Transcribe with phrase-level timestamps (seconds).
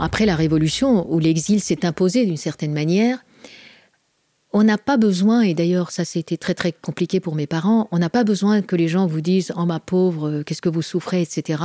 [0.00, 3.18] Après la Révolution, où l'exil s'est imposé d'une certaine manière,
[4.52, 7.98] on n'a pas besoin, et d'ailleurs ça c'était très très compliqué pour mes parents, on
[7.98, 11.22] n'a pas besoin que les gens vous disent⁇ Oh ma pauvre, qu'est-ce que vous souffrez?⁇
[11.22, 11.62] etc.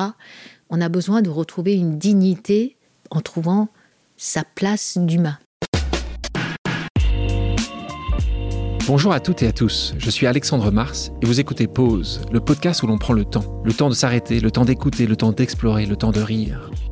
[0.69, 2.75] On a besoin de retrouver une dignité
[3.11, 3.69] en trouvant
[4.17, 5.37] sa place d'humain.
[8.87, 12.41] Bonjour à toutes et à tous, je suis Alexandre Mars et vous écoutez Pause, le
[12.41, 13.61] podcast où l'on prend le temps.
[13.63, 16.69] Le temps de s'arrêter, le temps d'écouter, le temps d'explorer, le temps de rire.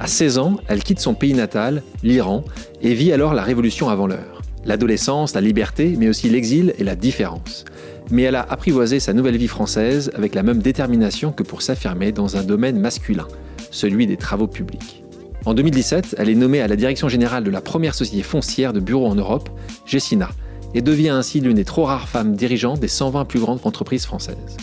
[0.00, 2.44] À 16 ans, elle quitte son pays natal, l'Iran,
[2.82, 4.42] et vit alors la révolution avant l'heure.
[4.64, 7.64] L'adolescence, la liberté, mais aussi l'exil et la différence.
[8.10, 12.10] Mais elle a apprivoisé sa nouvelle vie française avec la même détermination que pour s'affirmer
[12.10, 13.28] dans un domaine masculin,
[13.70, 15.04] celui des travaux publics.
[15.46, 18.80] En 2017, elle est nommée à la direction générale de la première société foncière de
[18.80, 19.48] bureaux en Europe,
[19.86, 20.30] Gessina,
[20.74, 24.56] et devient ainsi l'une des trop rares femmes dirigeantes des 120 plus grandes entreprises françaises.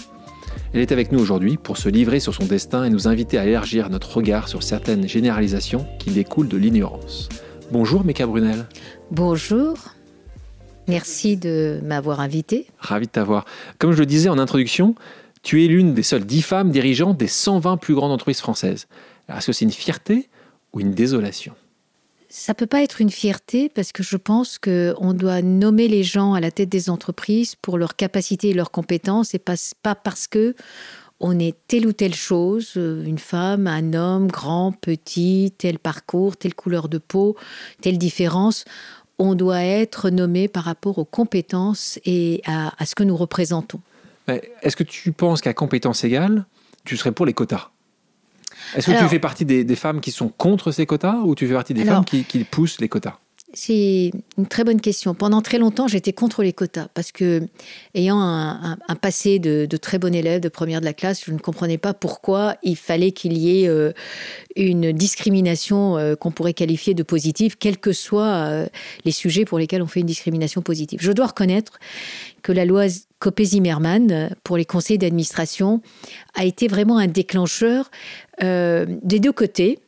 [0.74, 3.46] Elle est avec nous aujourd'hui pour se livrer sur son destin et nous inviter à
[3.46, 7.28] élargir notre regard sur certaines généralisations qui découlent de l'ignorance.
[7.72, 8.66] Bonjour Meka Brunel.
[9.12, 9.76] Bonjour.
[10.88, 12.68] Merci de m'avoir invité.
[12.80, 13.44] Ravi de t'avoir.
[13.80, 14.96] Comme je le disais en introduction,
[15.44, 18.88] tu es l'une des seules 10 femmes dirigeantes des 120 plus grandes entreprises françaises.
[19.28, 20.30] Est-ce que c'est une fierté
[20.72, 21.54] ou une désolation?
[22.32, 26.34] Ça peut pas être une fierté parce que je pense qu'on doit nommer les gens
[26.34, 30.28] à la tête des entreprises pour leur capacité et leurs compétences et pas, pas parce
[30.28, 30.56] que
[31.20, 36.38] on est telle ou telle chose, euh, une femme, un homme, grand, petit, tel parcours,
[36.38, 37.36] telle couleur de peau,
[37.82, 38.66] telle différence.
[39.20, 43.82] On doit être nommé par rapport aux compétences et à, à ce que nous représentons.
[44.62, 46.46] Est-ce que tu penses qu'à compétences égales,
[46.86, 47.70] tu serais pour les quotas?
[48.76, 51.54] Est-ce que tu fais partie des, femmes qui sont contre ces quotas ou tu fais
[51.54, 53.18] partie des femmes qui, poussent les quotas?
[53.54, 55.14] C'est une très bonne question.
[55.14, 57.42] Pendant très longtemps, j'étais contre les quotas parce que,
[57.96, 61.78] ayant un, passé de, très bon élève de première de la classe, je ne comprenais
[61.78, 63.92] pas pourquoi il fallait qu'il y ait euh,
[64.56, 68.68] une discrimination euh, qu'on pourrait qualifier de positive, quels que soient euh,
[69.04, 71.00] les sujets pour lesquels on fait une discrimination positive.
[71.02, 71.80] Je dois reconnaître
[72.44, 72.86] que la loi
[73.20, 75.82] Copé-Zimmermann pour les conseils d'administration
[76.36, 77.92] a été vraiment un déclencheur
[78.42, 79.80] des deux côtés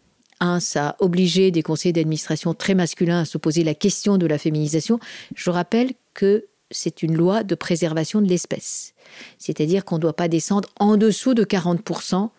[0.44, 4.26] un, ça a obligé des conseillers d'administration très masculins à se poser la question de
[4.26, 5.00] la féminisation.
[5.36, 8.94] Je rappelle que c'est une loi de préservation de l'espèce.
[9.38, 12.30] C'est-à-dire qu'on ne doit pas descendre en dessous de 40%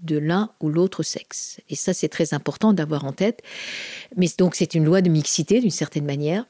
[0.00, 1.60] de l'un ou l'autre sexe.
[1.68, 3.42] Et ça, c'est très important d'avoir en tête.
[4.16, 6.44] Mais donc, c'est une loi de mixité, d'une certaine manière.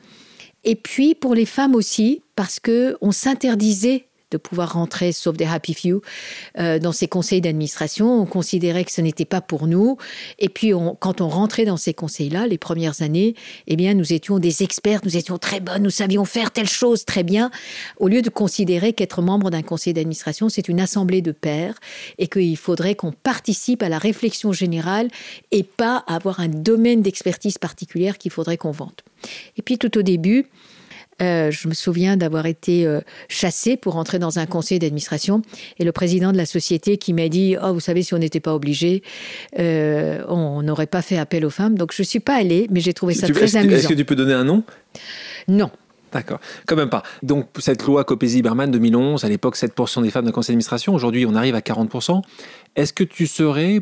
[0.64, 5.74] Et puis, pour les femmes aussi, parce qu'on s'interdisait de pouvoir rentrer, sauf des happy
[5.74, 6.00] few,
[6.58, 8.20] euh, dans ces conseils d'administration.
[8.20, 9.98] On considérait que ce n'était pas pour nous.
[10.38, 13.34] Et puis, quand on rentrait dans ces conseils-là, les premières années,
[13.66, 17.04] eh bien, nous étions des experts, nous étions très bonnes, nous savions faire telle chose
[17.04, 17.50] très bien,
[17.98, 21.74] au lieu de considérer qu'être membre d'un conseil d'administration, c'est une assemblée de pairs
[22.18, 25.08] et qu'il faudrait qu'on participe à la réflexion générale
[25.50, 29.00] et pas avoir un domaine d'expertise particulière qu'il faudrait qu'on vende.
[29.56, 30.46] Et puis, tout au début,
[31.22, 35.42] euh, je me souviens d'avoir été euh, chassée pour entrer dans un conseil d'administration
[35.78, 38.40] et le président de la société qui m'a dit Oh, vous savez, si on n'était
[38.40, 39.02] pas obligé,
[39.58, 41.76] euh, on n'aurait pas fait appel aux femmes.
[41.76, 43.76] Donc je ne suis pas allée, mais j'ai trouvé ça très amusant.
[43.76, 44.64] Est-ce que tu peux donner un nom?
[45.48, 45.70] Non.
[46.12, 47.02] D'accord, quand même pas.
[47.22, 51.34] Donc cette loi Copé-Zimmermann 2011, à l'époque 7% des femmes d'un conseil d'administration, aujourd'hui on
[51.34, 52.20] arrive à 40%.
[52.76, 53.80] Est-ce que tu serais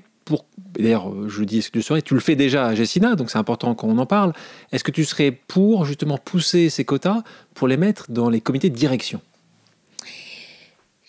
[0.78, 3.38] D'ailleurs, je dis ce que tu serais, tu le fais déjà à Jessina, donc c'est
[3.38, 4.32] important qu'on en parle.
[4.70, 7.22] Est-ce que tu serais pour justement pousser ces quotas
[7.54, 9.20] pour les mettre dans les comités de direction?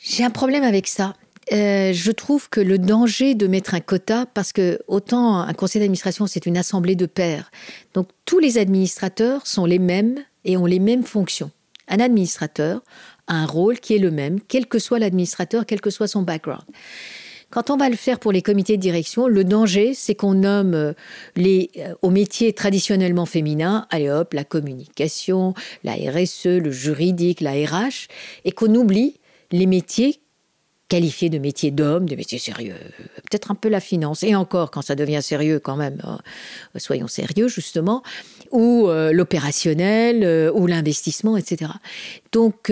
[0.01, 1.13] J'ai un problème avec ça.
[1.51, 5.79] Euh, je trouve que le danger de mettre un quota, parce que autant un conseil
[5.81, 7.51] d'administration, c'est une assemblée de pairs,
[7.93, 11.51] donc tous les administrateurs sont les mêmes et ont les mêmes fonctions.
[11.87, 12.81] Un administrateur
[13.27, 16.21] a un rôle qui est le même, quel que soit l'administrateur, quel que soit son
[16.21, 16.63] background.
[17.51, 20.73] Quand on va le faire pour les comités de direction, le danger, c'est qu'on nomme
[20.73, 20.93] euh,
[21.35, 25.53] les, euh, aux métiers traditionnellement féminins, allez hop, la communication,
[25.83, 28.07] la RSE, le juridique, la RH,
[28.45, 29.15] et qu'on oublie
[29.51, 30.21] les métiers
[30.87, 32.75] qualifiés de métiers d'hommes, de métiers sérieux,
[33.29, 36.19] peut-être un peu la finance, et encore quand ça devient sérieux quand même, hein,
[36.77, 38.01] soyons sérieux justement,
[38.51, 41.71] ou euh, l'opérationnel, ou l'investissement, etc.
[42.31, 42.71] Donc,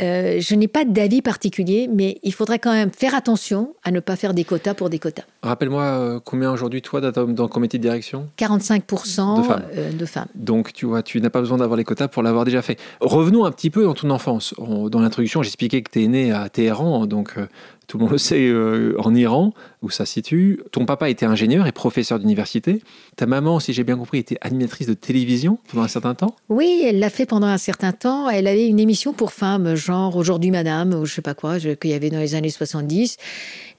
[0.00, 4.16] je n'ai pas d'avis particulier, mais il faudrait quand même faire attention à ne pas
[4.16, 5.22] faire des quotas pour des quotas.
[5.42, 8.28] Rappelle-moi euh, combien aujourd'hui, toi, dans comité de direction?
[8.38, 9.62] 45% de femmes.
[9.76, 10.28] euh, de femmes.
[10.34, 12.78] Donc, tu vois, tu n'as pas besoin d'avoir les quotas pour l'avoir déjà fait.
[13.00, 14.54] Revenons un petit peu dans ton enfance.
[14.58, 17.46] Dans l'introduction, j'expliquais que tu es né à Téhéran, donc euh,
[17.90, 19.52] tout le monde le sait, euh, en Iran,
[19.82, 20.60] où ça se situe.
[20.70, 22.82] Ton papa était ingénieur et professeur d'université.
[23.16, 26.36] Ta maman, si j'ai bien compris, était animatrice de télévision pendant un certain temps.
[26.48, 28.30] Oui, elle l'a fait pendant un certain temps.
[28.30, 31.90] Elle avait une émission pour femmes, genre Aujourd'hui Madame, ou je sais pas quoi, qu'il
[31.90, 33.16] y avait dans les années 70.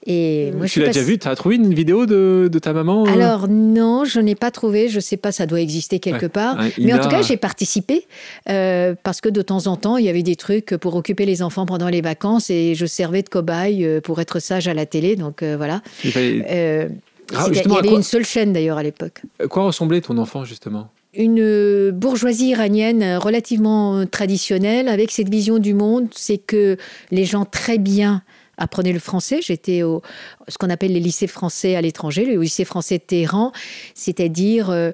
[0.06, 2.72] Et moi, je tu l'as déjà vu Tu as trouvé une vidéo de, de ta
[2.72, 4.88] maman euh Alors non, je n'ai pas trouvé.
[4.88, 6.58] Je sais pas, ça doit exister quelque Ouais, part.
[6.58, 8.06] ouais, Mais en tout cas, j'ai participé
[8.48, 11.40] euh, parce que de temps en temps, il y avait des trucs pour occuper les
[11.42, 14.86] enfants pendant les vacances et je servais de cobaye euh, pour être sage à la
[14.86, 15.14] télé.
[15.14, 15.82] Donc euh, voilà.
[16.04, 16.88] Il fallait-
[17.34, 19.22] Ah, il y avait quoi- une seule chaîne d'ailleurs à l'époque.
[19.48, 20.90] Quoi ressemblait ton enfant, justement?
[21.14, 26.76] Une bourgeoisie iranienne relativement traditionnelle avec cette vision du monde, c'est que
[27.10, 28.22] les gens très bien
[28.58, 29.40] apprenaient le français.
[29.42, 30.02] J'étais au
[30.48, 33.52] ce qu'on appelle les lycées français à l'étranger, le lycée français de Téhéran,
[33.94, 34.90] c'est-à-dire euh,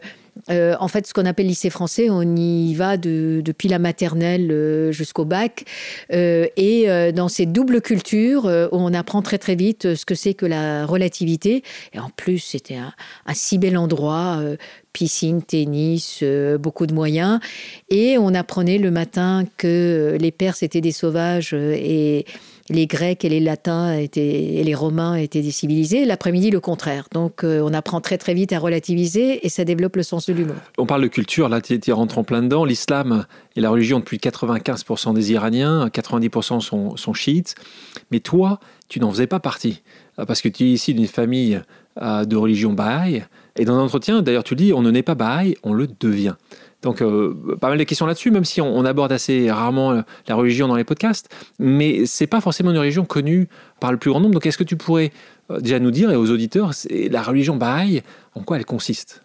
[0.50, 4.52] euh, en fait, ce qu'on appelle lycée français, on y va de- depuis la maternelle
[4.52, 5.64] euh, jusqu'au bac.
[6.10, 10.86] Et dans ces doubles cultures, on apprend très très vite ce que c'est que la
[10.86, 11.64] relativité.
[11.92, 12.92] Et en plus, c'était un,
[13.26, 14.40] un si bel endroit,
[14.92, 16.22] piscine, tennis,
[16.60, 17.40] beaucoup de moyens.
[17.90, 22.24] Et on apprenait le matin que les Perses étaient des sauvages et
[22.70, 26.04] les Grecs et les Latins étaient, et les Romains étaient des civilisés.
[26.04, 27.06] L'après-midi, le contraire.
[27.12, 30.32] Donc, euh, on apprend très très vite à relativiser et ça développe le sens de
[30.34, 30.56] l'humour.
[30.76, 32.64] On parle de culture, là tu rentres en plein dedans.
[32.64, 33.26] L'islam
[33.56, 37.54] est la religion depuis 95% des Iraniens, 90% sont, sont chiites.
[38.10, 39.82] Mais toi, tu n'en faisais pas partie.
[40.18, 41.60] Euh, Parce que tu es ici d'une famille
[42.00, 43.22] euh, de religion Baha'i.
[43.56, 46.34] Et dans l'entretien, d'ailleurs, tu dis on ne naît pas Baha'i, on le devient.
[46.82, 50.34] Donc, euh, pas mal de questions là-dessus, même si on, aborde assez rarement euh, la
[50.36, 51.28] religion dans les podcasts.
[51.58, 53.48] Mais c'est pas forcément une religion connue
[53.80, 54.34] par le plus grand nombre.
[54.34, 55.10] Donc, est-ce que tu pourrais
[55.50, 58.02] euh, déjà nous dire, et aux auditeurs, la religion Baha'i,
[58.34, 59.22] en quoi elle consiste?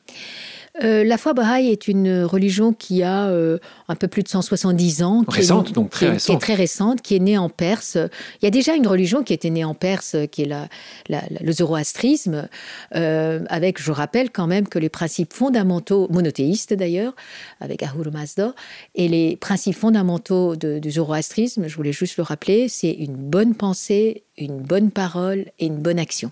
[0.83, 3.59] Euh, la foi Baha'i est une religion qui a euh,
[3.89, 5.23] un peu plus de 170 ans.
[5.23, 6.35] qui est- Récente, donc très qui est- Qui récente.
[6.35, 7.95] est très récente, qui est née en Perse.
[8.41, 10.67] Il y a déjà une religion qui était née en Perse, qui est la,
[11.09, 12.47] la- la- le zoroastrisme,
[12.95, 17.13] euh, avec, je rappelle quand même que les principes fondamentaux, monothéistes d'ailleurs,
[17.61, 18.55] avec Ahura Mazda,
[18.95, 23.53] et les principes fondamentaux de- du zoroastrisme, je voulais juste le rappeler, c'est une bonne
[23.53, 26.31] pensée, une bonne parole et une bonne action.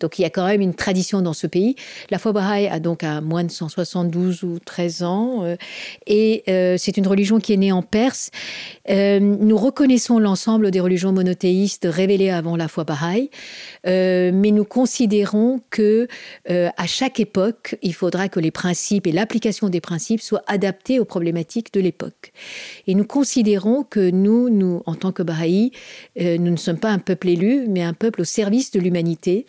[0.00, 1.76] Donc il y a quand même une tradition dans ce pays.
[2.10, 5.56] La foi Baha'i a donc à moins de 172 ou 13 ans euh,
[6.06, 8.30] et euh, c'est une religion qui est née en Perse.
[8.88, 13.30] Euh, nous reconnaissons l'ensemble des religions monothéistes révélées avant la foi Baha'i,
[13.84, 16.08] mais nous considérons que
[16.48, 21.04] à chaque époque, il faudra que les principes et l'application des principes soient adaptés aux
[21.04, 22.32] problématiques de l'époque.
[22.86, 25.72] Et nous considérons que nous, nous en tant que Baha'i,
[26.18, 29.46] nous ne sommes pas un peuple élu, mais un peuple au service de l'humanité.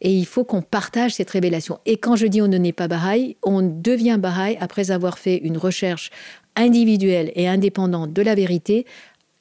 [0.00, 1.78] Et il faut qu'on partage cette révélation.
[1.86, 5.36] Et quand je dis on ne naît pas Baha'i, on devient Baha'i après avoir fait
[5.36, 6.10] une recherche
[6.56, 8.86] individuelle et indépendante de la vérité,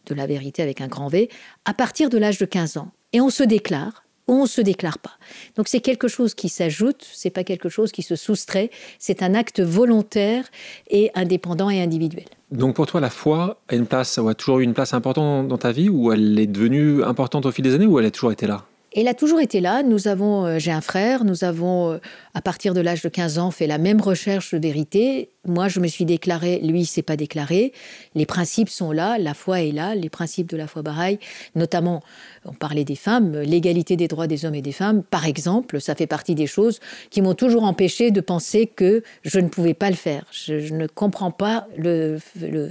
[0.08, 1.30] de la vérité avec un grand V,
[1.66, 2.92] à partir de l'âge de 15 ans.
[3.14, 5.12] Et on se déclare on se déclare pas.
[5.56, 8.70] Donc c'est quelque chose qui s'ajoute, c'est pas quelque chose qui se soustrait,
[9.00, 10.46] c'est un acte volontaire
[10.90, 12.26] et indépendant et individuel.
[12.52, 15.58] Donc pour toi, la foi a une place, a toujours eu une place importante dans
[15.58, 18.32] ta vie, ou elle est devenue importante au fil des années, ou elle a toujours
[18.32, 18.66] été là?
[18.96, 19.82] Elle a toujours été là.
[19.82, 21.98] Nous avons, euh, j'ai un frère, nous avons, euh,
[22.36, 25.30] à partir de l'âge de 15 ans, fait la même recherche de vérité.
[25.46, 27.74] Moi, je me suis déclaré, lui, il s'est pas déclaré.
[28.14, 31.18] Les principes sont là, la foi est là, les principes de la foi Baha'i,
[31.56, 32.04] notamment,
[32.46, 35.96] on parlait des femmes, l'égalité des droits des hommes et des femmes, par exemple, ça
[35.96, 39.90] fait partie des choses qui m'ont toujours empêché de penser que je ne pouvais pas
[39.90, 40.26] le faire.
[40.32, 41.68] Je, ne comprends pas,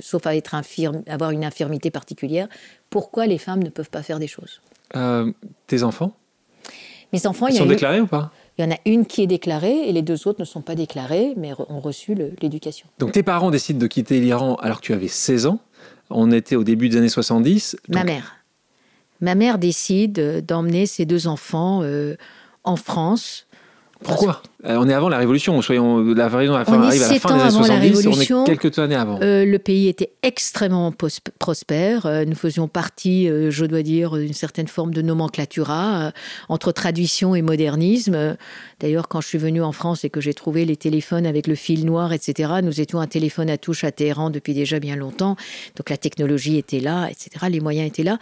[0.01, 2.49] sauf à être infirme, avoir une infirmité particulière,
[2.91, 4.61] pourquoi les femmes ne peuvent pas faire des choses.
[4.97, 5.33] Euh,
[5.67, 6.17] Tes enfants?
[7.13, 8.33] Mes enfants, il Ils y a sont déclarés ou pas?
[8.59, 10.75] Il y en a une qui est déclarée et les deux autres ne sont pas
[10.75, 12.87] déclarées, mais ont reçu l'éducation.
[12.99, 15.59] Donc tes parents décident de quitter l'Iran alors que tu avais 16 ans.
[16.11, 17.77] On était au début des années 70.
[17.89, 18.35] Ma mère.
[19.21, 22.17] Ma mère décide euh, d'emmener ses deux enfants euh,
[22.65, 23.47] en France.
[24.03, 25.61] Pourquoi Euh, On est avant la Révolution.
[25.63, 27.97] Soyons, la Révolution arrive à la fin des années avant la 70.
[27.97, 28.43] Révolution.
[28.43, 29.19] On est quelques années avant.
[29.23, 30.93] Euh, le pays était extrêmement
[31.39, 32.07] prospère.
[32.07, 36.13] Euh, nous faisions partie, euh, je dois dire, d'une certaine forme de nomenclatura
[36.49, 38.37] entre tradition et modernisme.
[38.81, 41.55] D'ailleurs, quand je suis venue en France et que j'ai trouvé les téléphones avec le
[41.55, 45.37] fil noir, etc., nous étions un téléphone à touche à Téhéran depuis déjà bien longtemps.
[45.77, 48.19] Donc la technologie était là, etc., les moyens étaient là.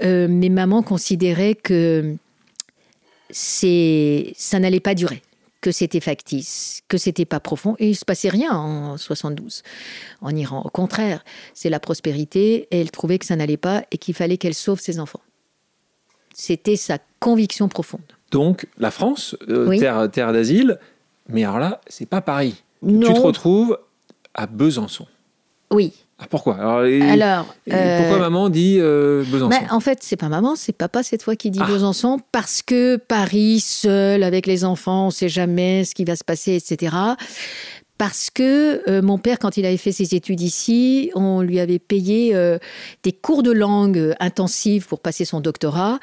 [0.00, 2.16] Mais maman considérait que
[3.32, 5.22] c'est, ça n'allait pas durer
[5.60, 9.62] que c'était factice, que c'était pas profond, et il se passait rien en 72
[10.20, 10.62] en Iran.
[10.64, 11.24] Au contraire,
[11.54, 14.80] c'est la prospérité, et elle trouvait que ça n'allait pas et qu'il fallait qu'elle sauve
[14.80, 15.20] ses enfants.
[16.34, 18.00] C'était sa conviction profonde.
[18.32, 20.78] Donc, la France, euh, terre, terre d'asile,
[21.28, 22.62] mais alors là, c'est pas Paris.
[22.82, 23.06] Non.
[23.06, 23.78] Tu te retrouves
[24.34, 25.06] à Besançon.
[25.70, 25.92] Oui.
[26.22, 26.54] Ah, pourquoi?
[26.56, 29.58] Alors, et- Alors, et pourquoi euh, maman dit euh, Besançon?
[29.70, 31.66] en fait, c'est pas maman, c'est papa cette fois qui dit Ah.
[31.66, 36.24] Besançon parce que Paris, seul, avec les enfants, on sait jamais ce qui va se
[36.24, 36.94] passer, etc.
[38.02, 41.78] Parce que euh, mon père, quand il avait fait ses études ici, on lui avait
[41.78, 42.58] payé euh,
[43.04, 46.00] des cours de langue euh, intensifs pour passer son doctorat.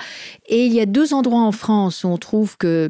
[0.48, 2.90] Et il y a deux endroits en France où on trouve que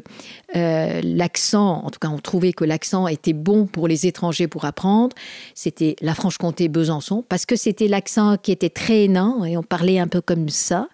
[0.54, 5.16] l'accent, en tout cas on trouvait que l'accent était bon pour les étrangers pour apprendre.
[5.56, 9.98] C'était la Franche-Comté, Besançon, parce que c'était l'accent qui était très nain et on parlait
[9.98, 10.88] un peu comme ça.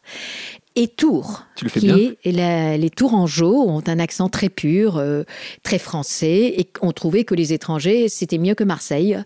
[0.79, 1.97] Et Tours, Tu le fais qui bien.
[1.97, 5.25] est et la- les Tourangeaux ont un accent très pur, euh,
[5.63, 9.17] très français, et on trouvait que les étrangers c'était mieux que Marseille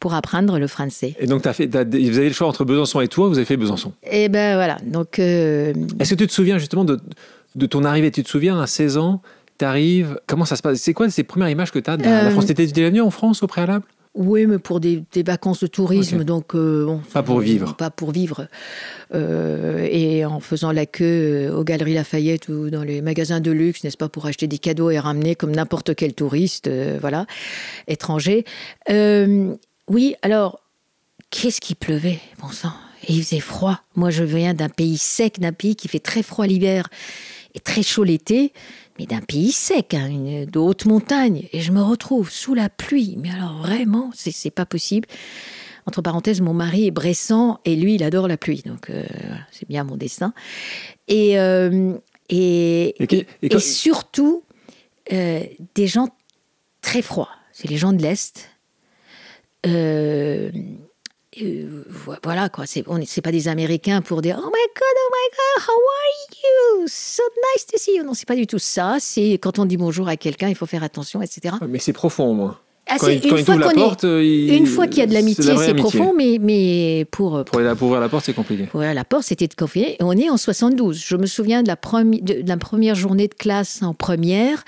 [0.00, 1.14] pour apprendre le français.
[1.20, 3.56] Et donc, as fait, vous avez le choix entre Besançon et toi, vous avez fait
[3.56, 3.92] Besançon.
[4.10, 6.98] Et ben voilà, donc euh, Est-ce que tu te souviens justement de,
[7.54, 8.10] de ton arrivée?
[8.10, 9.22] Tu te souviens à 16 ans,
[9.58, 10.78] tu arrives, comment ça se passe?
[10.80, 12.46] C'est quoi ces premières images que tu as de la, la Euh, France?
[12.46, 13.84] T'étais déjà venu en France au préalable?
[14.20, 17.76] Oui, mais pour des, des vacances de tourisme, donc euh, bon, Pas pour vivre.
[17.76, 18.48] Pas pour vivre.
[19.14, 21.04] Euh, et en faisant la queue
[21.50, 24.58] euh, aux Galeries Lafayette ou dans les magasins de luxe, n'est-ce pas, pour acheter des
[24.58, 27.26] cadeaux et ramener comme n'importe quel touriste, euh, voilà,
[27.86, 28.44] étranger.
[28.88, 30.62] Oui, alors,
[31.30, 32.72] qu'est-ce qui pleuvait, bon sang?
[33.06, 33.78] Et il faisait froid.
[33.94, 36.88] Moi, je viens d'un pays sec, d'un pays qui fait très froid l'hiver
[37.54, 38.52] et très chaud l'été,
[38.98, 41.48] mais d'un pays sec, hein, une, de haute montagne.
[41.52, 43.16] Et je me retrouve sous la pluie.
[43.18, 45.06] Mais alors, vraiment, c'est pas possible.
[45.86, 48.62] Entre parenthèses, mon mari est bressant et lui, il adore la pluie.
[48.66, 49.04] Donc, euh,
[49.50, 50.34] c'est bien mon destin.
[51.06, 51.94] Et, euh,
[52.28, 54.42] et, Et que- et et quand- surtout,
[55.12, 55.40] euh,
[55.74, 56.08] des gens
[56.82, 57.30] très froids.
[57.52, 58.50] C'est les gens de l'Est.
[61.42, 64.46] Euh, euh, vo- voilà quoi, c'est on est- c'est pas des Américains pour dire oh
[64.46, 67.22] my god, oh my god, how are you, so
[67.54, 68.02] nice to see you.
[68.04, 68.96] Non, c'est pas du tout ça.
[69.00, 71.54] C'est quand on dit bonjour à quelqu'un, il faut faire attention, etc.
[71.68, 72.58] Mais c'est profond moins.
[72.90, 74.64] Ah, Quand, c'est il, quand il fois t'ouvre la qu'on est- porte, euh, il- une
[74.66, 77.88] fois qu'il y a de l'amitié, la c'est profond, mais mais pour Pour, aller- pour
[77.88, 78.64] ouvrir la porte, c'est compliqué.
[78.64, 79.96] pour à la porte, c'était de confier.
[80.00, 80.98] On est en 72.
[81.06, 84.64] Je me souviens de la, premi- de, de la première journée de classe en première.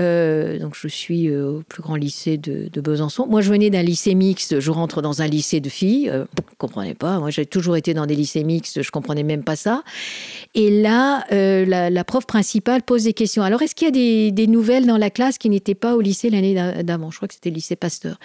[0.00, 3.26] Euh, donc, je suis euh, au plus grand lycée de, Besançon.
[3.26, 4.60] Moi, je venais d'un lycée mixte.
[4.60, 6.08] Je rentre dans un lycée de filles.
[6.10, 7.18] Euh, je ne comprenais pas.
[7.18, 8.82] Moi, j'ai toujours été dans des lycées mixtes.
[8.82, 9.82] Je comprenais même pas ça.
[10.54, 13.42] Et là, euh, la, prof principale pose des questions.
[13.42, 16.00] Alors, est-ce qu'il y a des, des nouvelles dans la classe qui n'étaient pas au
[16.00, 17.10] lycée l'année d'a- d'avant?
[17.10, 18.18] Je crois que c'était le lycée Pasteur.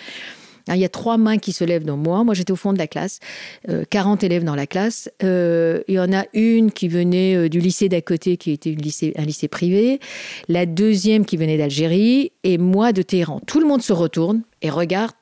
[0.69, 2.23] Alors, il y a trois mains qui se lèvent dans moi.
[2.23, 3.19] Moi, j'étais au fond de la classe.
[3.67, 5.09] Euh, 40 élèves dans la classe.
[5.23, 8.71] Euh, il y en a une qui venait euh, du lycée d'à côté, qui était
[8.71, 9.99] une lycée, un lycée privé.
[10.47, 12.31] La deuxième qui venait d'Algérie.
[12.43, 13.41] Et moi de Téhéran.
[13.47, 15.15] Tout le monde se retourne et regarde.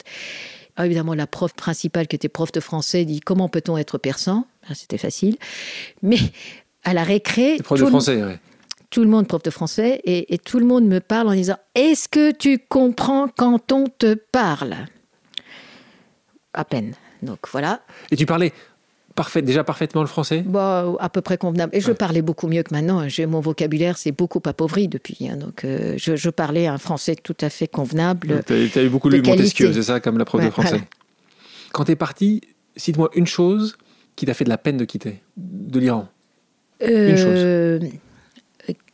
[0.76, 4.46] Ah, évidemment, la prof principale, qui était prof de français, dit Comment peut-on être persan?
[4.70, 5.38] Ah, C'était facile.
[6.04, 6.18] Mais
[6.84, 7.58] à la récré.
[7.64, 8.38] Prof tout de le- français, ouais.
[8.90, 11.56] tout le monde prof de français et, et tout le monde me parle en disant
[11.74, 14.76] Est-ce que tu comprends quand on te parle?
[16.54, 16.94] À peine.
[17.22, 18.54] Donc voilà, Et tu parlais
[19.16, 20.44] parfait, déjà parfaitement le français?
[20.46, 21.76] Bah, à peu près convenable.
[21.76, 21.96] Et je Ouais.
[21.96, 23.08] parlais beaucoup mieux que maintenant.
[23.10, 25.28] J'ai mon vocabulaire, c'est beaucoup appauvri depuis.
[25.30, 25.38] hein.
[25.38, 28.44] Donc euh, je, je parlais un français tout à fait convenable.
[28.46, 30.70] Tu as, eu beaucoup de lu Montesquieu, c'est ça, comme la prof de Ouais, français.
[30.70, 30.86] voilà.
[31.74, 32.42] Quand tu es parti,
[32.76, 33.78] cite-moi une chose
[34.16, 36.08] qui t'a fait de la peine de quitter, de l'Iran.
[36.84, 37.80] Euh, euh,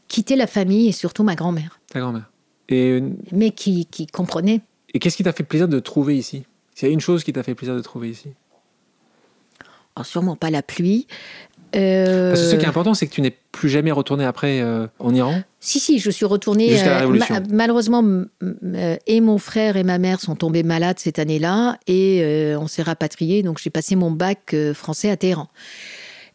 [0.07, 2.29] quitter la famille et surtout ma grand-mère, Ta grand-mère.
[2.69, 4.61] Et, mais qui, qui comprenait.
[4.93, 6.45] et qu'est-ce qui t'a fait plaisir de trouver ici?
[6.75, 8.29] S'il y a une chose qui t'a fait plaisir de trouver ici
[9.95, 11.07] Alors, sûrement pas la pluie.
[11.75, 14.61] Euh, Parce que ce qui est important, c'est que tu n'es plus jamais retourné après
[14.61, 15.41] euh, en Iran.
[15.59, 16.69] Si, si, je suis retournée.
[16.69, 17.33] Jusqu'à la euh, Révolution.
[17.35, 22.53] ma- malheureusement, euh, et mon frère et ma mère sont tombés malades cette année-là et
[22.59, 23.41] on s'est rapatriés.
[23.41, 25.47] Donc, j'ai passé mon bac français à Téhéran.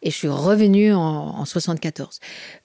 [0.03, 2.21] Et je suis revenue en, en 74.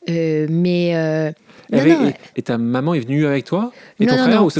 [0.10, 0.96] Euh, mais.
[0.96, 1.32] euh,
[1.72, 4.18] Et, non, avec- non, et- et ta maman est venue avec toi Et non, ton
[4.18, 4.52] non, frère non, ils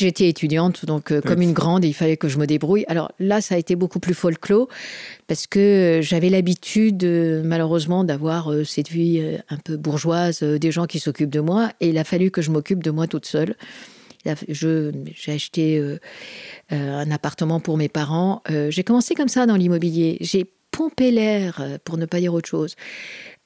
[0.00, 2.84] j'étais étudiante, donc euh, comme une grande, il fallait que je me débrouille.
[2.88, 4.68] Alors là, ça a été beaucoup plus folklore,
[5.28, 7.04] parce que j'avais l'habitude,
[7.44, 11.98] malheureusement, d'avoir cette vie un peu bourgeoise, des gens qui s'occupent de moi, et il
[11.98, 13.54] a fallu que je m'occupe de moi toute seule.
[14.48, 15.82] J'ai acheté
[16.70, 18.42] un appartement pour mes parents.
[18.70, 20.16] J'ai commencé comme ça dans l'immobilier.
[20.20, 20.46] J'ai
[20.98, 22.74] l'air, euh, pour ne pas dire autre chose,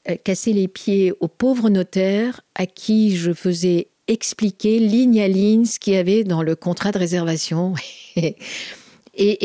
[0.09, 5.65] euh, cassé les pieds aux pauvres notaires à qui je faisais expliquer ligne à ligne
[5.65, 7.75] ce qu'il y avait dans le contrat de réservation.
[8.17, 8.37] et,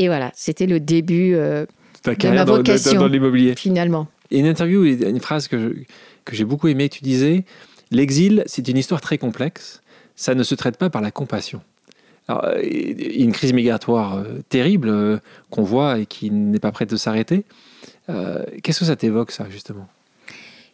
[0.04, 1.66] et voilà, c'était le début euh,
[2.04, 3.00] ta ma carrière dans, dans- vocation.
[3.00, 3.56] dans l'immobilier.
[3.56, 4.08] finalement.
[4.32, 5.84] A une interview, une phrase que, je-
[6.26, 6.90] que j'ai beaucoup aimée.
[6.90, 7.46] Tu disais
[7.92, 9.82] L'exil, c'est une histoire très complexe.
[10.16, 11.62] ça ne se traite pas par la compassion.
[12.28, 15.20] Alors, il y a une crise migratoire terrible
[15.50, 17.44] qu'on voit et qui n'est pas prête de s'arrêter.
[18.64, 19.88] Qu'est-ce que ça t'évoque, ça, justement?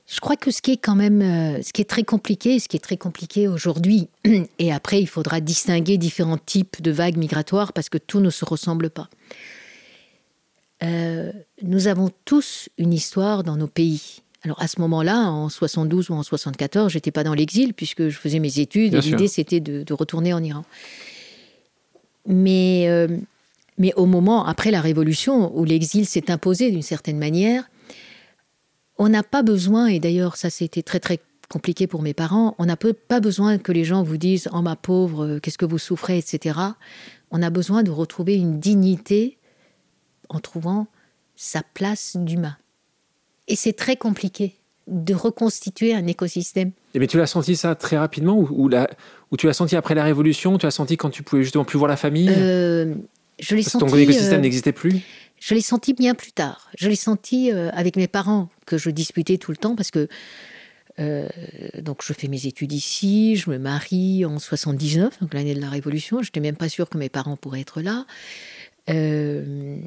[0.07, 2.69] Je crois que ce qui est quand même, euh, ce qui est très compliqué, ce
[2.69, 4.07] qui est très compliqué aujourd'hui,
[4.59, 8.45] et après il faudra distinguer différents types de vagues migratoires parce que tout ne se
[8.45, 9.09] ressemble pas.
[10.83, 14.21] Euh, nous avons tous une histoire dans nos pays.
[14.43, 18.17] Alors à ce moment-là, en 72 ou en 74, j'étais pas dans l'exil puisque je
[18.17, 20.63] faisais mes études et l'idée c'était de, retourner en Iran.
[22.25, 23.07] Mais, euh,
[23.77, 27.69] mais au moment après la révolution où l'exil s'est imposé d'une certaine manière,
[28.97, 31.19] on n'a pas besoin, et d'ailleurs ça c'était très très
[31.49, 34.75] compliqué pour mes parents, on n'a pas besoin que les gens vous disent⁇ Oh ma
[34.75, 36.59] pauvre, euh, qu'est-ce que vous souffrez?⁇ etc.
[37.31, 39.37] On a besoin de retrouver une dignité
[40.29, 40.87] en trouvant
[41.35, 42.57] sa place d'humain.
[43.47, 44.55] Et c'est très compliqué
[44.87, 46.71] de reconstituer un écosystème.
[46.93, 48.69] Et mais tu l'as senti ça très rapidement ou,
[49.31, 50.57] ou, tu l'as senti après la Révolution?
[50.57, 52.29] Tu l'as senti quand tu pouvais justement plus voir la famille?
[52.29, 52.95] Euh,
[53.39, 53.85] Je l'ai senti.
[53.85, 55.01] Ton écosystème euh, n'existait plus
[55.39, 56.69] je l'ai senti bien plus tard.
[56.77, 60.07] Je l'ai senti euh, avec mes parents, que je disputais tout le temps, parce que
[60.99, 61.27] euh,
[61.79, 65.69] donc je fais mes études ici, je me marie en 79, donc l'année de la
[65.69, 66.23] Révolution.
[66.23, 68.05] Je n'étais même pas sûre que mes parents pourraient être là.
[68.89, 69.77] Euh,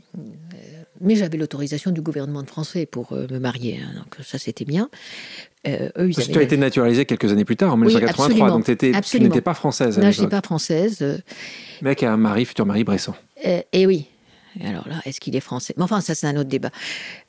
[1.00, 4.90] mais j'avais l'autorisation du gouvernement français pour me marier, hein, donc ça c'était bien.
[5.66, 9.54] eux, tu as été naturalisée quelques années plus tard, en 1983, donc tu n'étais pas
[9.54, 9.98] française.
[9.98, 11.22] non, je n'étais pas française.
[11.80, 13.14] Mec a un mari, futur mari Bresson.
[13.42, 14.08] et oui,
[14.64, 15.74] alors là, est-ce qu'il est français?
[15.76, 16.70] Mais enfin, ça, c'est un autre débat.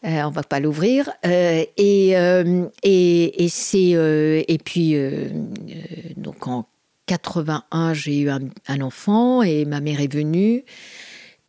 [0.06, 1.10] Euh, on va pas l'ouvrir.
[1.26, 3.92] Euh, et, euh, et, et c'est
[4.48, 4.96] et puis
[6.18, 6.68] donc en
[7.08, 10.64] 81, j'ai eu un, enfant et ma mère est venue.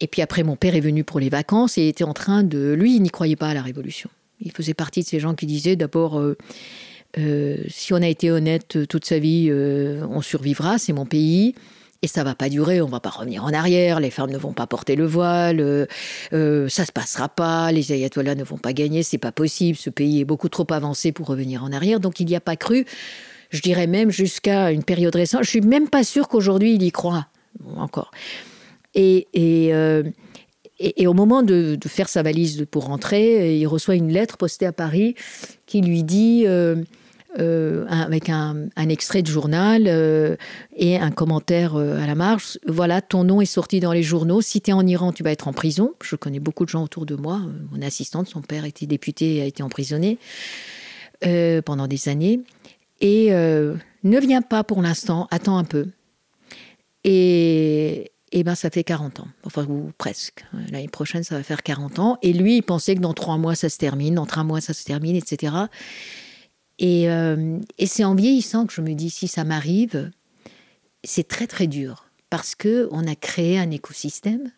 [0.02, 2.74] Et puis après, mon père est venu pour les vacances et était en train de.
[2.74, 4.10] Lui, il n'y croyait pas à la révolution.
[4.40, 6.20] Il faisait partie de ces gens qui disaient d'abord.
[7.16, 11.54] si on a été honnête toute sa vie, on survivra, c'est mon pays.
[12.04, 14.52] Et ça va pas durer, on va pas revenir en arrière, les femmes ne vont
[14.52, 15.86] pas porter le voile, euh,
[16.32, 19.88] euh, ça se passera pas, les ayatollahs ne vont pas gagner, c'est pas possible, ce
[19.88, 22.86] pays est beaucoup trop avancé pour revenir en arrière, donc il n'y a pas cru,
[23.50, 26.90] je dirais même jusqu'à une période récente, je suis même pas sûr qu'aujourd'hui il y
[26.90, 27.28] croit,
[27.76, 28.10] encore.
[28.94, 30.02] Et, et, euh,
[30.78, 34.72] et, au moment de, faire sa valise pour rentrer, il reçoit une lettre postée à
[34.72, 35.14] Paris
[35.66, 36.46] qui lui dit...
[37.38, 40.36] Euh, avec un, extrait de journal euh,
[40.76, 42.58] et un commentaire euh, à la marge.
[42.66, 44.42] Voilà, ton nom est sorti dans les journaux.
[44.42, 45.94] Si tu es en Iran, tu vas être en prison.
[46.02, 47.40] Je connais beaucoup de gens autour de moi.
[47.70, 50.18] Mon assistante, son père était député et a été emprisonné
[51.64, 52.40] pendant des années.
[53.00, 55.86] Et ne viens pas pour l'instant, attends un peu.
[57.04, 60.44] Et, et ben ça fait 40 ans, enfin ou presque.
[60.70, 62.18] L'année prochaine, ça va faire 40 ans.
[62.22, 64.72] Et lui, il pensait que dans trois mois, ça se termine, dans trois mois, ça
[64.72, 65.54] se termine, etc.
[66.82, 70.10] Euh, et, c'est en vieillissant que je me dis, si ça m'arrive,
[71.04, 74.50] c'est très très dur parce que on a créé un écosystème,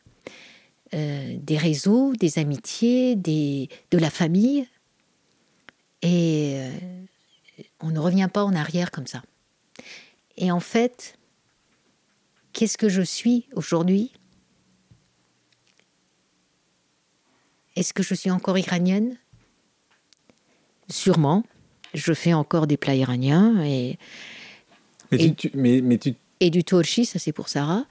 [0.95, 4.69] euh, des réseaux, des amitiés, des, de la famille,
[6.03, 6.71] et euh,
[7.81, 9.23] on ne revient pas en arrière comme ça.
[10.37, 11.19] Et en fait,
[12.55, 14.13] qu'est-ce que je suis aujourd'hui?
[17.77, 19.19] Est-ce que je suis encore iranienne?
[20.89, 21.43] Sûrement.
[21.93, 23.99] Je fais encore des plats iraniens et,
[25.13, 26.15] mais tu, mais, mais tu...
[26.41, 27.85] et du torchi, ça c'est pour Sarah,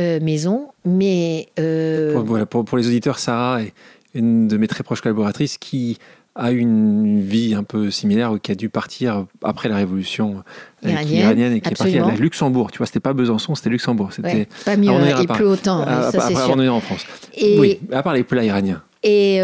[0.00, 0.68] euh, maison.
[0.84, 3.72] Mais euh, pour, pour, les auditeurs, Sarah est
[4.14, 5.98] une de mes très proches collaboratrices qui
[6.34, 10.44] a une vie un peu similaire, qui a dû partir après la révolution
[10.84, 12.70] euh, iranienne, et qui est partie à Luxembourg.
[12.70, 14.12] Tu vois, c'était pas Besançon, c'était Luxembourg.
[14.12, 15.82] C'était pas mieux et plus autant.
[15.82, 16.74] À, ça, sûr.
[16.74, 17.04] en France.
[17.34, 18.82] Et, oui, à part les plats iraniens.
[19.02, 19.36] Et,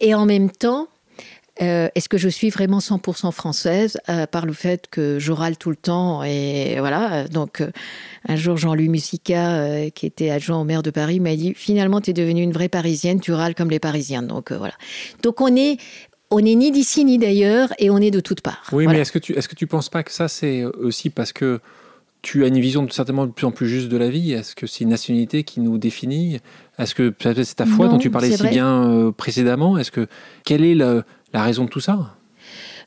[0.00, 0.88] et en même temps,
[1.60, 5.56] euh, est-ce que je suis vraiment 100% française euh, par le fait que je râle
[5.56, 7.72] tout le temps et voilà donc euh,
[8.28, 12.10] un jour Jean-Louis Musica qui était adjoint au maire de Paris m'a dit finalement tu
[12.10, 14.74] es devenue une vraie parisienne tu râles comme les parisiens donc voilà
[15.24, 15.78] donc on est
[16.30, 18.68] on n'est ni d'ici ni d'ailleurs et on est de toutes parts.
[18.72, 21.32] Oui, mais est-ce que tu est-ce que tu penses pas que ça c'est aussi parce
[21.32, 21.60] que
[22.20, 24.32] tu as une vision certainement de plus en plus juste de la vie?
[24.32, 26.40] Est-ce que c'est une nationalité qui nous définit?
[26.78, 29.78] Est-ce que c'est ta foi dont tu parlais si bien précédemment?
[29.78, 30.06] Est-ce que
[30.44, 32.14] quelle est la raison de tout ça?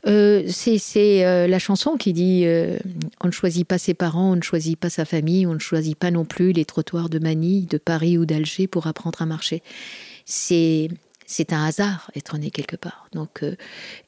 [0.07, 2.77] Euh, c'est euh, la chanson qui dit euh,
[3.23, 5.97] on ne choisit pas ses parents, on ne choisit pas sa famille, on ne choisit
[5.97, 9.61] pas non plus les trottoirs de Manille, de Paris ou d'Alger pour apprendre à marcher.
[10.25, 10.89] C'est
[11.31, 13.07] c'est un hasard être né quelque part.
[13.13, 13.43] Donc,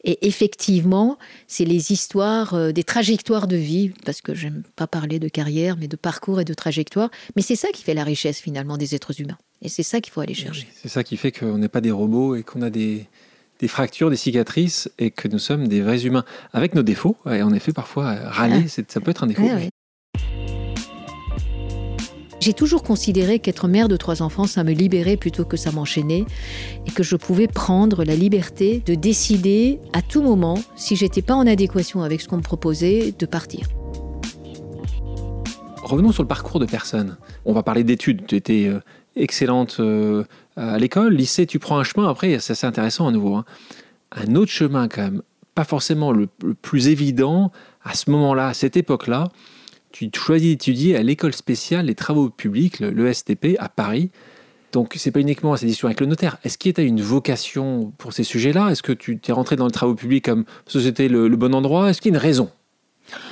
[0.03, 5.29] et effectivement, c'est les histoires, des trajectoires de vie, parce que j'aime pas parler de
[5.29, 7.09] carrière, mais de parcours et de trajectoire.
[7.35, 9.37] Mais c'est ça qui fait la richesse finalement des êtres humains.
[9.61, 10.67] Et c'est ça qu'il faut aller chercher.
[10.75, 13.07] C'est ça qui fait qu'on n'est pas des robots et qu'on a des,
[13.59, 17.15] des fractures, des cicatrices, et que nous sommes des vrais humains, avec nos défauts.
[17.31, 19.47] Et en effet, parfois, râler, ça peut être un défaut.
[22.43, 26.25] J'ai toujours considéré qu'être mère de trois enfants, ça me libérait plutôt que ça m'enchaînait
[26.85, 31.35] et que je pouvais prendre la liberté de décider à tout moment, si j'étais pas
[31.35, 33.69] en adéquation avec ce qu'on me proposait, de partir.
[35.83, 37.15] Revenons sur le parcours de personne.
[37.45, 38.25] On va parler d'études.
[38.27, 38.81] Tu étais euh,
[39.15, 40.25] excellente euh,
[40.57, 42.09] à l'école, lycée, tu prends un chemin.
[42.09, 43.35] Après, c'est assez intéressant à nouveau.
[43.35, 43.45] Hein.
[44.11, 45.21] Un autre chemin quand même,
[45.55, 46.27] pas forcément le
[46.61, 47.53] plus évident
[47.85, 49.29] à ce moment-là, à cette époque-là
[49.93, 54.09] tu choisis d'étudier à l'école spéciale des travaux publics, le STP, à Paris.
[54.73, 56.37] Donc, c'est pas uniquement cette discussion avec le notaire.
[56.43, 58.69] Est-ce qu'il y a une vocation pour ces sujets-là?
[58.71, 61.91] Est-ce que tu t'es rentré dans le travaux public comme c'était le, le bon endroit?
[61.91, 62.49] Est-ce qu'il y a une raison?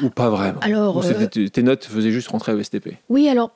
[0.04, 0.60] Ou pas vraiment?
[0.60, 3.52] Alors, euh, tes notes faisaient juste rentrer au STP Oui, alors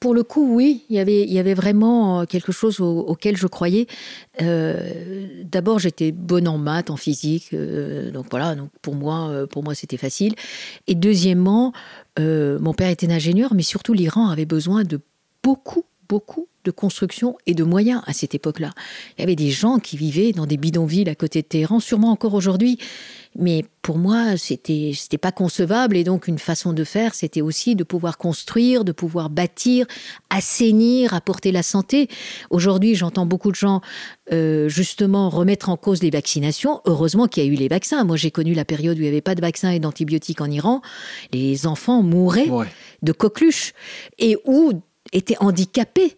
[0.00, 3.36] pour le coup, oui, il y avait, il y avait vraiment euh, quelque chose auquel
[3.36, 3.88] je croyais.
[4.40, 8.54] Euh, d'abord, j'étais bonne en maths, en physique, euh, donc voilà.
[8.54, 10.34] Donc pour moi, pour moi, c'était facile.
[10.86, 11.72] Et deuxièmement,
[12.18, 15.00] mon père était ingénieur, mais surtout l'Iran avait besoin de
[15.42, 18.72] beaucoup, beaucoup de construction et de moyens à cette époque-là.
[19.16, 22.10] Il y avait des gens qui vivaient dans des bidonvilles à côté de Téhéran, sûrement
[22.10, 22.78] encore aujourd'hui.
[23.36, 27.76] Mais pour moi, c'était c'était pas concevable et donc une façon de faire, c'était aussi
[27.76, 29.86] de pouvoir construire, de pouvoir bâtir,
[30.30, 32.08] assainir, apporter la santé.
[32.50, 33.80] Aujourd'hui, j'entends beaucoup de gens
[34.32, 36.80] euh, justement remettre en cause les vaccinations.
[36.84, 38.04] Heureusement qu'il y a eu les vaccins.
[38.04, 40.50] Moi, j'ai connu la période où il n'y avait pas de vaccins et d'antibiotiques en
[40.50, 40.82] Iran.
[41.32, 42.50] Les enfants mouraient
[43.02, 43.72] de coqueluche
[44.18, 44.72] et où
[45.12, 46.16] étaient handicapés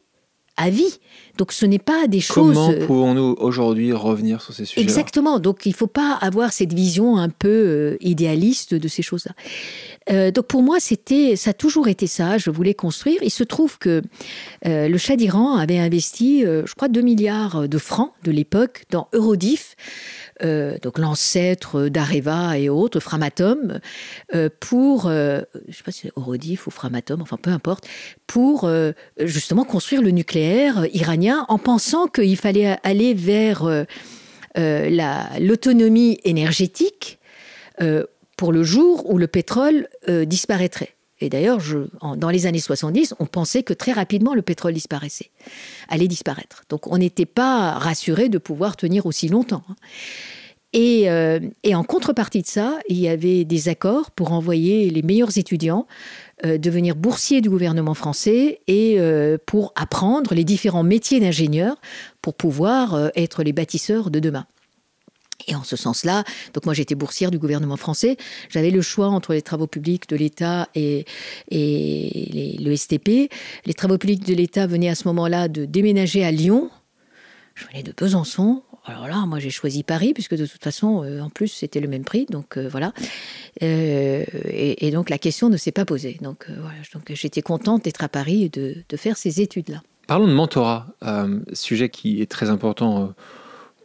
[0.56, 0.98] à vie.
[1.40, 2.54] Donc ce n'est pas des choses.
[2.54, 5.38] Comment euh, pouvons-nous aujourd'hui revenir sur ces sujets Exactement.
[5.38, 9.32] Donc il ne faut pas avoir cette vision un peu euh, idéaliste de ces choses-là.
[10.10, 12.36] Euh, donc pour moi, c'était, ça a toujours été ça.
[12.36, 13.22] Je voulais construire.
[13.22, 14.02] Il se trouve que
[14.66, 19.76] le Shah d'Iran avait investi, je crois, 2 milliards de francs de l'époque dans Eurodif
[20.82, 23.80] donc l'ancêtre d'Areva et autres, Framatome,
[24.34, 27.86] euh, pour, je ne sais pas si c'est Orodif ou Framatome, enfin peu importe,
[28.26, 28.70] pour
[29.18, 33.86] justement construire le nucléaire iranien en pensant qu'il fallait aller vers
[34.56, 37.18] l'autonomie énergétique
[38.36, 40.94] pour le jour où le pétrole disparaîtrait.
[41.20, 41.60] Et d'ailleurs,
[42.16, 45.30] dans les années 70, on pensait que très rapidement le pétrole disparaissait,
[45.88, 46.64] allait disparaître.
[46.70, 49.62] Donc on n'était pas rassuré de pouvoir tenir aussi longtemps.
[49.68, 49.76] Hein.
[50.76, 55.36] Euh, et, en contrepartie de ça, il y avait des accords pour envoyer les meilleurs
[55.36, 55.86] étudiants
[56.44, 61.76] euh, devenir boursiers du gouvernement français et euh, pour apprendre les différents métiers d'ingénieur
[62.22, 64.46] pour pouvoir être les bâtisseurs de demain.
[65.46, 68.16] Et en ce sens-là, donc moi j'étais boursière du gouvernement français,
[68.50, 71.06] j'avais le choix entre les travaux publics de l'État et,
[71.50, 73.30] et le STP.
[73.64, 76.70] Les travaux publics de l'État venaient à ce moment-là de déménager à Lyon.
[77.54, 78.62] Je venais de Besançon.
[78.84, 81.88] Alors là, moi j'ai choisi Paris, puisque de toute façon, euh, en plus, c'était le
[81.88, 82.26] même prix.
[82.26, 82.92] Donc euh, voilà.
[83.62, 86.18] Euh, et, donc la question ne s'est pas posée.
[86.22, 86.78] Donc voilà.
[86.94, 89.82] Donc j'étais contente d'être à Paris et de, faire ces études-là.
[90.06, 90.86] Parlons de mentorat,
[91.52, 93.14] sujet qui est très important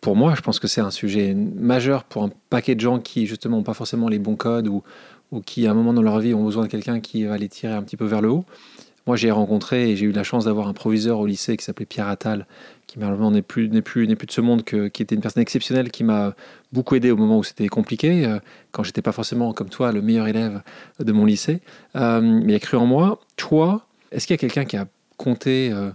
[0.06, 3.26] pour moi, je pense que c'est un sujet majeur pour un paquet de gens qui,
[3.26, 4.84] justement, n'ont pas forcément les bons codes ou,
[5.46, 7.74] qui, à un moment dans leur vie, ont besoin de quelqu'un qui va les tirer
[7.74, 8.46] un petit peu vers le haut.
[9.08, 11.86] Moi, j'ai rencontré et j'ai eu la chance d'avoir un proviseur au lycée qui s'appelait
[11.86, 12.48] Pierre Attal,
[12.88, 15.44] qui malheureusement n'est plus, n'est plus, n'est plus de ce monde, qui était une personne
[15.44, 16.34] exceptionnelle qui m'a
[16.72, 18.40] beaucoup aidé au moment où c'était compliqué, euh,
[18.72, 20.62] quand j'étais pas forcément, comme toi, le meilleur élève
[21.00, 21.62] de mon lycée.
[21.96, 23.20] Euh, mais il a cru en moi.
[23.36, 24.88] Toi, est-ce qu'il y a quelqu'un qui a
[25.18, 25.92] compté euh,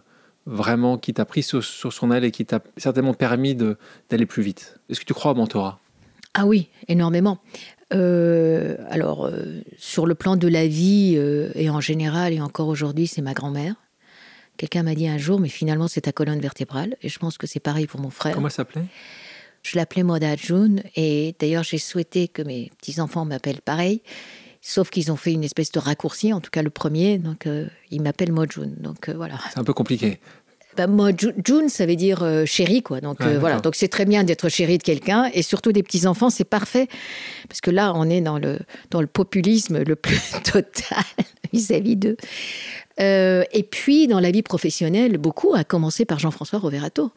[0.46, 4.78] vraiment, qui t'a pris sur, son aile et qui t'a certainement permis d'aller plus vite?
[4.88, 5.80] Est-ce que tu crois au mentorat?
[6.34, 7.38] Ah oui, énormément.
[7.92, 12.68] Euh, alors, euh, sur le plan de la vie, euh, et en général, et encore
[12.68, 13.74] aujourd'hui, c'est ma grand-mère.
[14.56, 16.96] Quelqu'un m'a dit un jour, mais finalement, c'est ta colonne vertébrale.
[17.02, 18.34] Et je pense que c'est pareil pour mon frère.
[18.34, 18.84] Comment ça s'appelait?
[19.62, 20.82] Je l'appelais Moda June.
[20.96, 24.02] Et d'ailleurs, j'ai souhaité que mes petits-enfants m'appellent pareil.
[24.62, 27.48] Sauf qu'ils ont fait une espèce de raccourci, en tout cas le premier, donc
[27.90, 28.72] ils m'appellent Modjun.
[28.76, 29.36] Donc voilà.
[29.50, 30.20] C'est un peu compliqué.
[30.86, 33.00] Bah, June, ça veut dire euh, chéri, quoi.
[33.00, 33.60] Donc voilà.
[33.60, 36.88] Donc c'est très bien d'être chéri de quelqu'un, et surtout des petits enfants, c'est parfait,
[37.48, 38.58] parce que là, on est dans le
[38.90, 41.04] dans le populisme le plus total
[41.52, 42.16] vis-à-vis d'eux.
[42.98, 47.10] et puis dans la vie professionnelle, beaucoup, a commencé par Jean-François Roverato.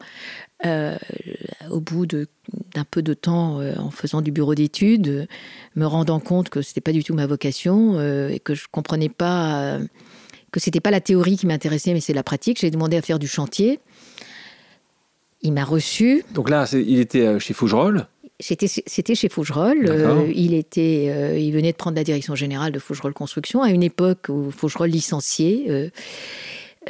[0.64, 0.96] Euh,
[1.70, 5.26] au bout d'un peu de temps euh, en faisant du bureau d'études, euh,
[5.74, 9.78] me rendant compte que c'était pas du tout ma vocation et que je comprenais pas
[10.54, 12.60] que c'était pas la théorie qui m'intéressait, mais c'est la pratique.
[12.60, 13.80] J'ai demandé à faire du chantier.
[15.42, 16.24] Il m'a reçu.
[16.32, 18.06] Donc là, il était chez Fougerolles
[18.40, 20.32] c'était chez Fougerolles.
[20.34, 24.26] il, était, il venait de prendre la direction générale de Fougerolles Construction à une époque
[24.28, 25.92] où Fougerolles licenciait.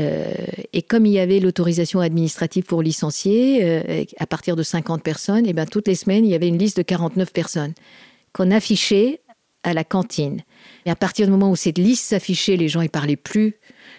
[0.00, 0.34] Euh,
[0.72, 5.46] et comme il y avait l'autorisation administrative pour licencier, euh, à partir de 50 personnes,
[5.46, 7.74] et ben, toutes les semaines, il y avait une liste de 49 personnes
[8.32, 9.20] qu'on affichait
[9.62, 10.42] à la cantine.
[10.86, 13.56] Et à partir du moment où cette liste s'affichait, les gens y parlaient plus.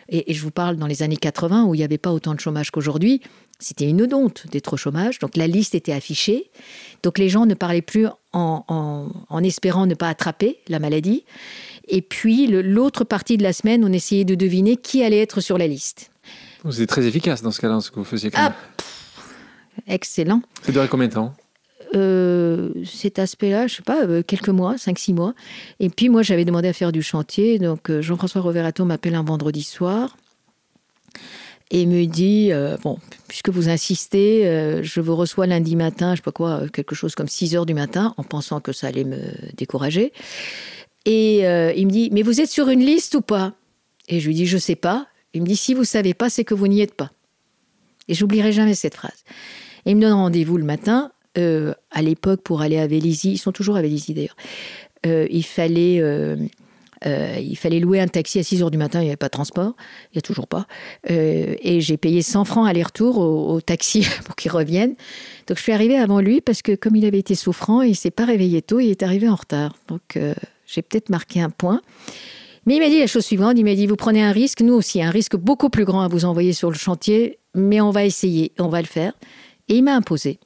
[0.09, 2.39] Et, je vous parle dans les années 80 où il n'y avait pas autant de
[2.39, 3.21] chômage qu'aujourd'hui.
[3.59, 5.19] C'était une honte d'être au chômage.
[5.19, 6.51] Donc la liste était affichée.
[7.03, 8.63] Donc les gens ne parlaient plus en,
[9.29, 11.23] en espérant ne pas attraper la maladie.
[11.87, 15.57] Et puis l'autre partie de la semaine, on essayait de deviner qui allait être sur
[15.57, 16.11] la liste.
[16.63, 18.31] Vous êtes très efficace dans ce cas-là, ce que vous faisiez.
[18.31, 18.55] Quand ah,
[19.87, 20.41] excellent.
[20.63, 21.33] Ça durait combien de temps?
[21.95, 25.33] Euh, cet aspect-là, je sais pas, euh, quelques mois, 5-6 mois.
[25.79, 27.59] Et puis moi, j'avais demandé à faire du chantier.
[27.59, 30.17] Donc euh, Jean-François Roverato m'appelle un vendredi soir
[31.71, 32.51] et me dit
[32.83, 34.43] Bon, puisque vous insistez,
[34.83, 37.73] je vous reçois lundi matin, je sais pas quoi, quelque chose comme 6 heures du
[37.73, 39.19] matin, en pensant que ça allait me
[39.57, 40.13] décourager.
[41.05, 43.53] Et il me dit Mais vous êtes sur une liste ou pas?
[44.07, 45.07] Et je lui dis Je sais pas.
[45.33, 47.11] Il me dit Si vous savez pas, c'est que vous n'y êtes pas.
[48.07, 49.23] Et j'oublierai jamais cette phrase.
[49.85, 53.37] Et il me donne rendez-vous le matin euh, à l'époque, pour aller à Vélizy, ils
[53.37, 54.35] sont toujours à Vélizy d'ailleurs,
[55.05, 55.99] euh, il fallait...
[55.99, 56.35] Euh,
[57.39, 59.31] il fallait louer un taxi à 6 heures du matin, il n'y avait pas de
[59.31, 60.65] transport, il n'y a toujours pas.
[61.07, 64.95] et j'ai payé 100 francs aller-retour au, taxi pour qu'il revienne.
[65.45, 67.95] Donc je suis arrivée avant lui parce que comme il avait été souffrant, il ne
[67.95, 69.75] s'est pas réveillé tôt, il est arrivé en retard.
[69.87, 70.17] Donc
[70.65, 71.81] j'ai peut-être marqué un point.
[72.65, 74.73] Mais il m'a dit la chose suivante, il m'a dit, vous prenez un risque, nous
[74.73, 78.03] aussi, un risque beaucoup plus grand à vous envoyer sur le chantier, mais on va
[78.03, 79.13] essayer, on va le faire.
[79.67, 80.39] Et il m'a imposé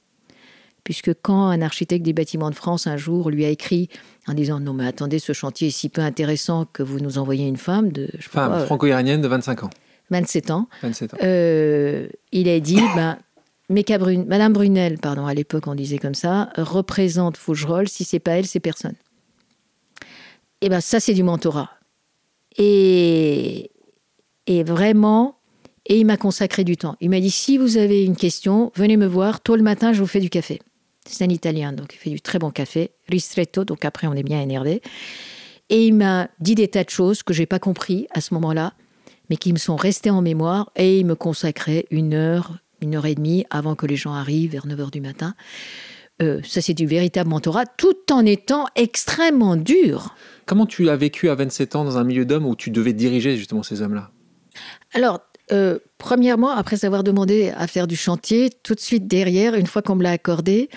[0.83, 3.89] puisque quand un architecte des bâtiments de France un jour lui a écrit
[4.27, 7.47] en disant non mais attendez ce chantier est si peu intéressant que vous nous envoyez
[7.47, 9.69] une femme de femme franco-iranienne de 25 ans
[10.11, 11.17] 27 ans, 27 ans.
[11.21, 13.17] Euh, il a dit ben
[13.69, 18.47] Madame Brunel pardon à l'époque on disait comme ça représente Fougerolles si c'est pas elle
[18.47, 18.95] c'est personne
[20.61, 21.69] et eh ben ça c'est du mentorat
[22.57, 23.71] et
[24.47, 25.39] et vraiment
[25.89, 26.95] et il m'a consacré du temps.
[27.01, 29.41] Il m'a dit si vous avez une question, venez me voir.
[29.41, 30.61] Tôt le matin, je vous fais du café.
[31.09, 34.23] C'est un Italien, donc il fait du très bon café, ristretto, donc après on est
[34.23, 34.81] bien énervé.
[35.69, 38.73] Et il m'a dit des tas de choses que j'ai pas compris à ce moment-là,
[39.29, 40.71] mais qui me sont restées en mémoire.
[40.75, 44.51] Et il me consacrait une heure, une heure et demie avant que les gens arrivent,
[44.51, 45.33] vers 9 heures du matin.
[46.21, 50.15] Euh, ça, c'est du véritable mentorat, tout en étant extrêmement dur.
[50.45, 53.35] Comment tu as vécu à 27 ans dans un milieu d'hommes où tu devais diriger
[53.35, 54.11] justement ces hommes-là?
[54.93, 59.67] Alors, euh, premièrement, après avoir demandé à faire du chantier, tout de suite derrière, une
[59.67, 60.69] fois qu'on me l'a accordé,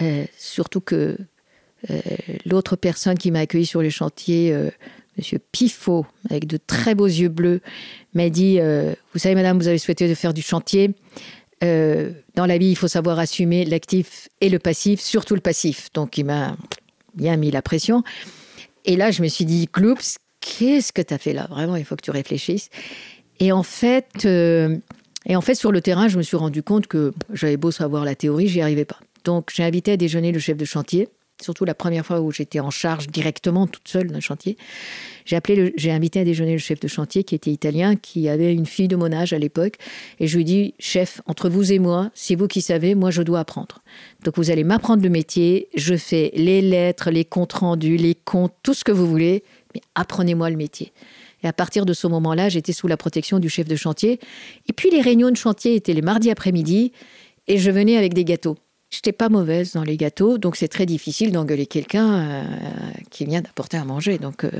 [0.00, 1.16] euh, surtout que
[1.90, 2.00] euh,
[2.44, 4.54] l'autre personne qui m'a accueilli sur les chantiers,
[5.16, 7.60] Monsieur Pifot, avec de très beaux yeux bleus,
[8.14, 8.58] m'a dit
[9.12, 10.90] Vous savez, madame, vous avez souhaité de faire du chantier.
[11.60, 15.88] dans la vie, il faut savoir assumer l'actif et le passif, surtout le passif.
[15.92, 16.56] Donc, il m'a
[17.14, 18.02] bien mis la pression.
[18.84, 21.46] Et là, je me suis dit Cloups, qu'est-ce que tu as fait là?
[21.50, 22.70] Vraiment, il faut que tu réfléchisses.
[23.40, 24.76] Et en fait, euh,
[25.26, 28.04] et en fait, sur le terrain, je me suis rendu compte que j'avais beau savoir
[28.04, 28.98] la théorie, j'y arrivais pas.
[29.24, 31.08] Donc, j'ai invité à déjeuner le chef de chantier,
[31.42, 34.56] surtout la première fois où j'étais en charge directement toute seule d'un chantier.
[35.24, 38.52] J'ai appelé, j'ai invité à déjeuner le chef de chantier qui était italien, qui avait
[38.52, 39.74] une fille de mon âge à l'époque,
[40.18, 43.22] et je lui dis, chef, entre vous et moi, c'est vous qui savez, moi je
[43.22, 43.82] dois apprendre.
[44.24, 48.54] Donc vous allez m'apprendre le métier, je fais les lettres, les comptes rendus, les comptes,
[48.62, 50.92] tout ce que vous voulez, mais apprenez-moi le métier.
[51.42, 54.18] Et à partir de ce moment-là, j'étais sous la protection du chef de chantier.
[54.68, 56.92] Et puis les réunions de chantier étaient les mardis après-midi
[57.46, 58.56] et je venais avec des gâteaux.
[58.90, 62.42] Je n'étais pas mauvaise dans les gâteaux, donc c'est très difficile d'engueuler quelqu'un euh,
[63.10, 64.16] qui vient d'apporter à manger.
[64.16, 64.50] Donc euh,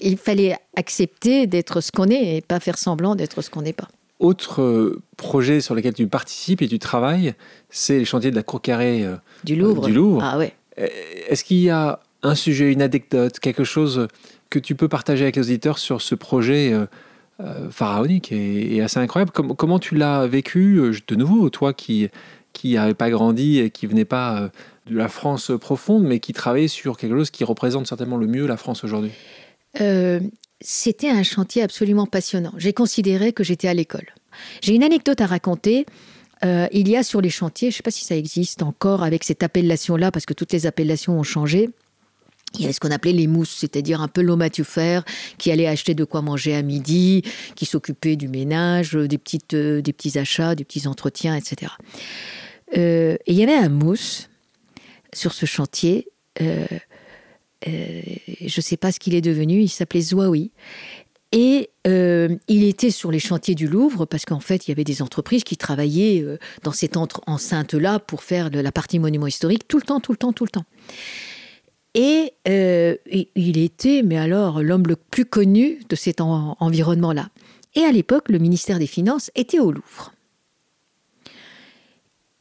[0.00, 3.72] il fallait accepter d'être ce qu'on est et pas faire semblant d'être ce qu'on n'est
[3.72, 3.88] pas.
[4.20, 7.34] Autre euh, projet sur lequel tu participes et tu travailles,
[7.68, 9.04] c'est les chantiers de la cour carrée
[9.42, 9.86] du Louvre.
[9.86, 10.22] du Louvre.
[10.22, 10.54] Ah ouais.
[10.76, 14.06] Est-ce qu'il y a un sujet, une anecdote, quelque chose
[14.50, 16.86] que tu peux partager avec les auditeurs sur ce projet euh,
[17.40, 19.30] euh, pharaonique et, assez incroyable.
[19.32, 22.08] comment tu l'as vécu, euh, de nouveau, toi qui
[22.54, 24.50] qui n'avais pas grandi et qui venait pas
[24.86, 28.46] de la France profonde, mais qui travaillait sur quelque chose qui représente certainement le mieux
[28.48, 29.12] la France aujourd'hui?
[30.60, 32.52] C'était un chantier absolument passionnant.
[32.56, 34.06] J'ai considéré que j'étais à l'école.
[34.60, 35.86] J'ai une anecdote à raconter.
[36.42, 39.22] il y a sur les chantiers, je ne sais pas si ça existe encore avec
[39.22, 41.70] cette appellation-là, parce que toutes les appellations ont changé,
[42.54, 44.22] il y avait ce qu'on appelait les mousses, c'est-à-dire un peu
[44.64, 45.04] faire,
[45.38, 47.22] qui allait acheter de quoi manger à midi,
[47.54, 51.72] qui s'occupait du ménage, des, petites, euh, des petits achats, des petits entretiens, etc.
[52.76, 54.28] Euh, et il y avait un mousse
[55.12, 56.08] sur ce chantier.
[56.40, 56.66] Euh,
[57.66, 59.60] je ne sais pas ce qu'il est devenu.
[59.62, 60.50] Il s'appelait Zouaoui.
[61.30, 65.02] Et il était sur les chantiers du Louvre parce qu'en fait, il y avait des
[65.02, 66.24] entreprises qui travaillaient
[66.62, 70.32] dans cette enceinte-là pour faire la partie monument historique tout le temps, tout le temps,
[70.32, 70.64] tout le temps.
[71.94, 72.96] Et euh,
[73.34, 77.30] il était, mais alors, l'homme le plus connu de cet environnement-là.
[77.74, 80.12] Et à l'époque, le ministère des Finances était au Louvre.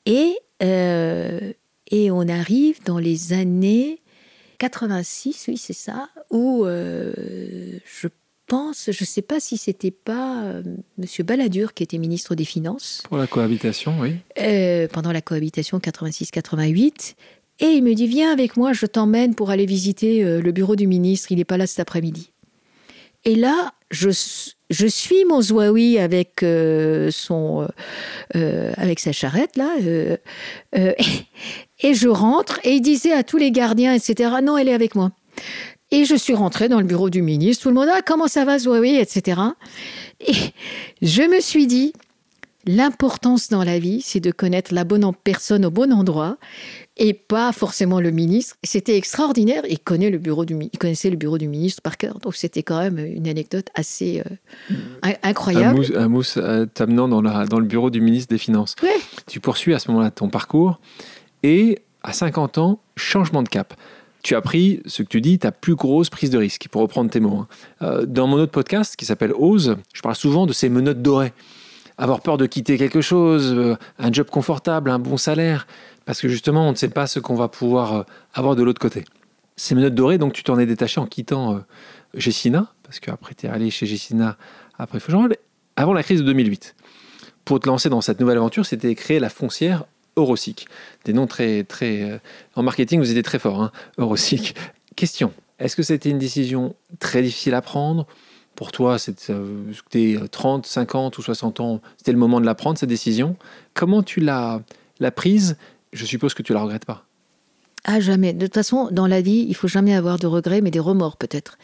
[0.06, 1.54] Et, euh,
[1.92, 4.02] et on arrive dans les années
[4.60, 8.08] 86, oui, c'est ça, où je
[8.48, 10.64] pense, je ne sais pas si c'était pas euh,
[10.98, 13.04] Monsieur Balladur qui était ministre des Finances.
[13.08, 14.16] Pour la cohabitation, oui.
[14.40, 17.16] Euh, pendant la cohabitation 86-88.
[17.60, 20.76] Et il me dit, viens avec moi, je t'emmène pour aller visiter euh, le bureau
[20.76, 22.32] du ministre, il n'est pas là cet après-midi.
[23.26, 26.46] Et là, je, suis mon Zouaoui avec,
[27.12, 27.68] son,
[28.34, 29.76] avec sa charrette, là,
[30.74, 34.96] et je rentre, et il disait à tous les gardiens, etc., non, elle est avec
[34.96, 35.12] moi.
[35.92, 37.64] Et je suis rentrée dans le bureau du ministre.
[37.64, 39.42] Tout le monde, ah, comment ça va, Zoé, etc.
[40.20, 40.34] Et
[41.02, 41.94] je me suis dit,
[42.66, 46.38] l'importance dans la vie, c'est de connaître la bonne personne au bon endroit
[46.98, 48.56] et pas forcément le ministre.
[48.64, 49.64] C'était extraordinaire.
[49.70, 52.20] Il, connaît le bureau du, il connaissait le bureau du ministre par cœur.
[52.20, 55.86] Donc c'était quand même une anecdote assez euh, incroyable.
[55.96, 58.76] Un mousse, euh, t'amenant dans, dans le bureau du ministre des Finances.
[59.28, 60.80] Tu poursuis à ce moment-là ton parcours
[61.44, 63.74] et à 50 ans, changement de cap
[64.28, 67.10] tu as pris ce que tu dis, ta plus grosse prise de risque, pour reprendre
[67.10, 67.38] tes mots.
[67.38, 67.48] Hein.
[67.82, 71.32] Euh, dans mon autre podcast qui s'appelle Ose, je parle souvent de ces menottes dorées.
[71.98, 75.68] Avoir peur de quitter quelque chose, euh, un job confortable, un bon salaire,
[76.06, 78.80] parce que justement, on ne sait pas ce qu'on va pouvoir euh, avoir de l'autre
[78.80, 79.06] côté.
[79.56, 81.64] Ces menottes dorées, donc tu t'en es détaché en quittant
[82.14, 84.38] Gessina, parce qu'après tu es allé chez Gessina
[84.78, 85.36] après Faugerolles,
[85.76, 86.76] avant la crise de 2008.
[87.44, 90.68] Pour te lancer dans cette nouvelle aventure, c'était créer la foncière Eurosic.
[91.06, 92.04] Des noms très, très.
[92.04, 92.20] Euh,
[92.56, 94.56] en marketing, vous étiez très fort, hein, Eurosic.
[94.96, 98.06] Question est-ce que c'était une décision très difficile à prendre?
[98.58, 102.90] Pour toi, c'était 30, 50 ou 60 ans, c'était le moment de la prendre, cette
[102.90, 103.36] décision.
[103.76, 104.64] Comment tu l'as,
[105.16, 105.58] prise?
[105.94, 107.06] Je suppose que tu la regrettes pas.
[107.84, 108.34] Ah, jamais.
[108.34, 111.18] De toute façon, dans la vie, il faut jamais avoir de regrets, mais des remords
[111.18, 111.60] peut-être.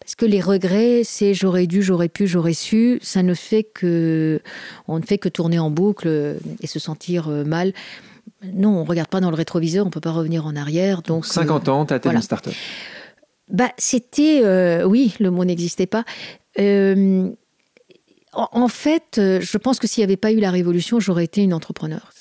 [0.00, 4.40] Parce que les regrets, c'est j'aurais dû, j'aurais pu, j'aurais su, ça ne fait que,
[4.88, 7.74] on ne fait que tourner en boucle et se sentir euh, mal.
[8.54, 11.02] Non, on ne regarde pas dans le rétroviseur, on ne peut pas revenir en arrière.
[11.02, 12.20] Donc 50 euh, ans, tu as voilà.
[12.20, 12.54] une start-up.
[13.48, 16.04] Bah, c'était, euh, oui, le mot n'existait pas.
[16.58, 17.32] en
[18.68, 22.12] fait, je pense que s'il n'y avait pas eu la révolution, j'aurais été une entrepreneur.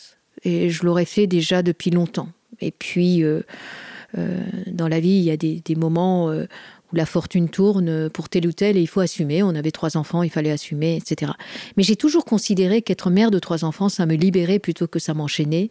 [0.44, 2.30] Et je l'aurais fait déjà depuis longtemps.
[2.62, 3.24] Et puis,
[4.14, 6.32] dans la vie, il y a des, moments
[6.96, 9.44] la fortune tourne pour tel ou tel et il faut assumer.
[9.44, 11.34] On avait trois enfants, il fallait assumer, etc.
[11.78, 15.14] Mais j'ai toujours considéré qu'être mère de trois enfants, ça me libérait plutôt que ça
[15.14, 15.70] m'enchaînait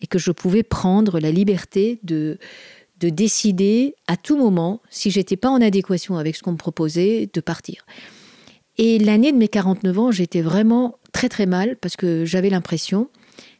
[0.00, 2.38] et que je pouvais prendre la liberté de
[3.00, 7.28] de décider à tout moment, si j'étais pas en adéquation avec ce qu'on me proposait,
[7.32, 7.86] de partir.
[8.76, 13.08] Et l'année de mes 49 ans, j'étais vraiment très très mal parce que j'avais l'impression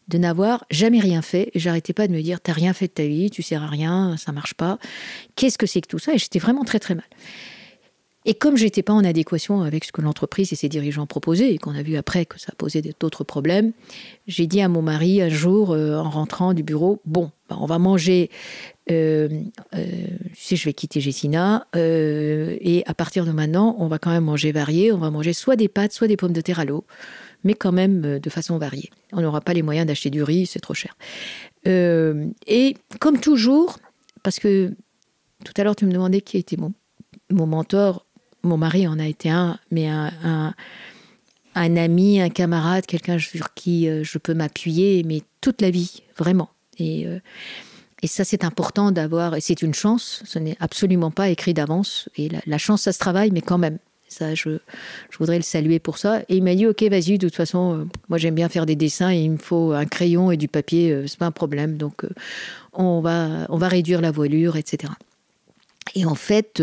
[0.08, 1.50] de n'avoir jamais rien fait.
[1.54, 3.66] Et j'arrêtais pas de me dire, t'as rien fait de ta vie, tu sers à
[3.66, 4.78] rien, ça marche pas.
[5.36, 6.14] Qu'est-ce que c'est que tout ça?
[6.14, 7.04] Et j'étais vraiment très très mal.
[8.28, 11.58] Et comme j'étais pas en adéquation avec ce que l'entreprise et ses dirigeants proposaient, et
[11.58, 13.72] qu'on a vu après que ça posait d'autres problèmes,
[14.26, 17.66] j'ai dit à mon mari un jour, euh, en rentrant du bureau, bon, bah, on
[17.66, 18.30] va manger,
[18.90, 19.28] euh,
[19.74, 19.84] euh,
[20.34, 24.52] si je vais quitter Jessina, et à partir de maintenant, on va quand même manger
[24.52, 26.84] varié, on va manger soit des pâtes, soit des pommes de terre à l'eau
[27.44, 28.90] mais quand même euh, de façon variée.
[29.12, 30.96] On n'aura pas les moyens d'acheter du riz, c'est trop cher.
[31.66, 33.78] Euh, et comme toujours,
[34.22, 34.74] parce que
[35.44, 36.72] tout à l'heure tu me demandais qui était mon,
[37.30, 38.06] mon mentor,
[38.42, 40.54] mon mari en a été un, mais un,
[41.54, 46.02] un, ami, un camarade, quelqu'un sur qui euh, je peux m'appuyer, mais toute la vie,
[46.16, 46.50] vraiment.
[46.78, 47.06] Et,
[48.02, 52.08] et ça, c'est important d'avoir, et c'est une chance, ce n'est absolument pas écrit d'avance.
[52.16, 53.78] Et la, chance, ça se travaille, mais quand même.
[54.10, 54.58] Ça, je,
[55.10, 56.20] je, voudrais le saluer pour ça.
[56.30, 58.74] Et il m'a dit, ok, vas-y, de toute façon, euh, moi j'aime bien faire des
[58.74, 61.76] dessins il me faut un crayon et du papier, euh, c'est pas un problème.
[61.76, 62.08] Donc, euh,
[62.72, 64.90] on, va, on va réduire la voilure, etc.
[65.94, 66.62] Et en fait,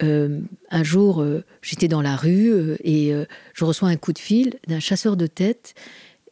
[0.00, 1.24] un jour,
[1.62, 3.12] j'étais dans la rue et
[3.54, 5.74] je reçois un coup de fil d'un chasseur de tête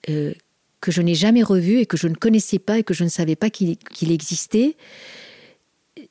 [0.05, 3.09] que je n'ai jamais revu et que je ne connaissais pas et que je ne
[3.09, 3.79] savais pas qu'il
[4.13, 4.77] existait.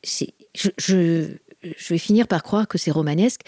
[0.04, 1.28] Je,
[1.64, 3.42] je vais finir par croire que c'est romanesque,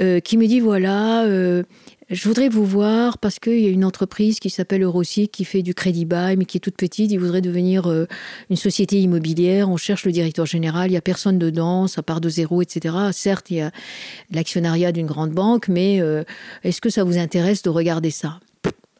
[0.00, 1.62] euh, qui me dit voilà, euh,
[2.10, 5.62] je voudrais vous voir parce qu'il y a une entreprise qui s'appelle Eurosic qui fait
[5.62, 7.10] du crédit bail, mais qui est toute petite.
[7.10, 8.06] Il voudrait devenir euh,
[8.50, 9.70] une société immobilière.
[9.70, 10.88] On cherche le directeur général.
[10.88, 11.86] Il n'y a personne dedans.
[11.86, 12.94] Ça part de zéro, etc.
[13.12, 13.70] Certes, il y a
[14.30, 16.00] l'actionnariat d'une grande banque, mais
[16.62, 18.38] est-ce que ça vous intéresse de regarder ça?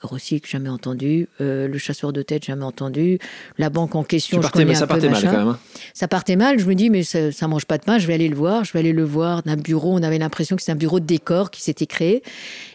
[0.04, 1.28] Rossic, jamais entendu.
[1.40, 3.18] Euh, le chasseur de tête, jamais entendu.
[3.58, 5.48] La banque en question, je connais ça partait mal quand même.
[5.48, 5.58] Hein.
[5.92, 6.58] Ça partait mal.
[6.58, 7.98] Je me dis, mais ça, ça mange pas de pain.
[7.98, 8.64] Je vais aller le voir.
[8.64, 9.92] Je vais aller le voir d'un bureau.
[9.94, 12.22] On avait l'impression que c'était un bureau de décor qui s'était créé.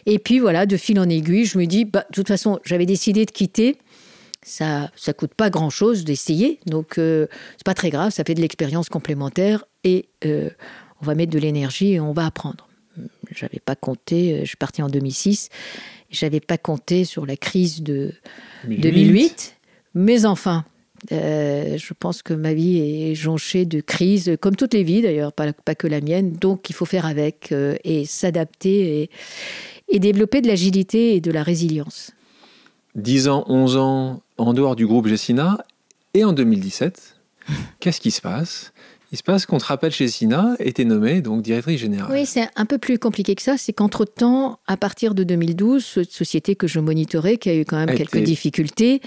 [0.06, 2.86] Et puis voilà, de fil en aiguille, je me dis, bah, de toute façon, j'avais
[2.86, 3.76] décidé de quitter.
[4.42, 6.58] Ça, ça coûte pas grand chose d'essayer.
[6.66, 7.26] Donc, euh,
[7.56, 8.10] c'est pas très grave.
[8.10, 10.48] Ça fait de l'expérience complémentaire et euh,
[11.02, 12.66] on va mettre de l'énergie et on va apprendre.
[13.30, 14.40] J'avais pas compté.
[14.40, 15.50] Je suis partie en 2006
[16.10, 18.12] j'avais pas compté sur la crise de
[18.66, 19.56] 2008.
[19.94, 20.64] Mais enfin,
[21.12, 25.32] Euh, je pense que ma vie est jonchée de crises, comme toutes les vies d'ailleurs,
[25.32, 26.32] pas, pas, que la mienne.
[26.32, 29.10] Donc il faut faire avec euh, et s'adapter et,
[29.88, 32.12] et, développer de l'agilité et de la résilience.
[32.96, 35.64] 10 ans, 11 ans en dehors du groupe Jessina
[36.12, 37.16] et en 2017,
[37.80, 38.72] qu'est-ce qui se passe?
[39.12, 42.12] Il se passe qu'on te rappelle chez Sina et t'es nommée donc directrice générale.
[42.12, 43.56] Oui, c'est un peu plus compliqué que ça.
[43.58, 47.84] C'est qu'entre-temps, à partir de 2012, cette société que je monitorais, qui a eu quand
[47.84, 49.00] même quelques difficultés,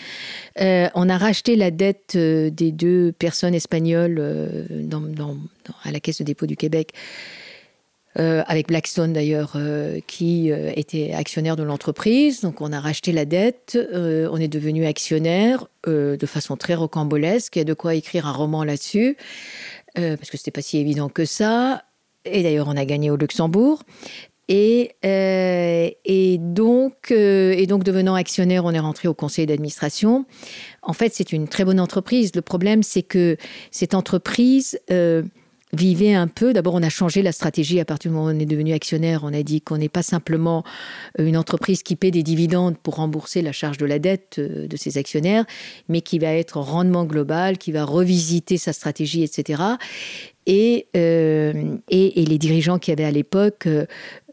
[0.59, 5.37] euh, on a racheté la dette euh, des deux personnes espagnoles euh, dans, dans,
[5.83, 6.91] à la Caisse de dépôt du Québec.
[8.19, 12.41] Euh, avec Blackstone d'ailleurs, euh, qui euh, était actionnaire de l'entreprise.
[12.41, 17.55] Donc on a racheté la dette, on est devenu actionnaire de façon très rocambolesque.
[17.55, 19.17] Il y a de quoi écrire un roman là-dessus.
[19.97, 21.83] Euh, parce que c'était pas si évident que ça.
[22.25, 23.83] Et d'ailleurs, on a gagné au Luxembourg.
[24.49, 25.89] Et, euh,
[26.39, 30.25] donc, euh, et donc, devenant actionnaire, on est rentré au conseil d'administration.
[30.81, 32.31] En fait, c'est une très bonne entreprise.
[32.35, 33.37] Le problème, c'est que
[33.71, 34.79] cette entreprise
[35.73, 36.53] vivait un peu.
[36.53, 39.21] D'abord, on a changé la stratégie à partir du moment où on est devenu actionnaire.
[39.23, 40.63] On a dit qu'on n'est pas simplement
[41.17, 44.77] une entreprise qui paie des dividendes pour rembourser la charge de la dette euh, de
[44.77, 45.45] ses actionnaires,
[45.89, 49.63] mais qui va être rendement global, qui va revisiter sa stratégie, etc.
[50.49, 53.85] Euh, et, et, les dirigeants qui avaient à l'époque euh,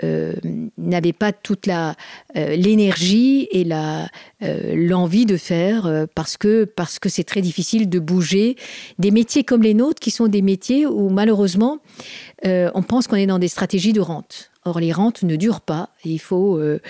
[0.02, 0.34] euh,
[0.76, 1.94] n'avaient pas toute la
[2.34, 4.08] l'énergie et la
[4.40, 8.56] l'envie de faire parce que parce que c'est très difficile de bouger
[8.98, 11.78] des métiers comme les nôtres qui sont des métiers où malheureusement
[12.44, 14.50] on pense qu'on est dans des stratégies de rente.
[14.64, 16.80] Or, les rentes ne durent pas et il faut, et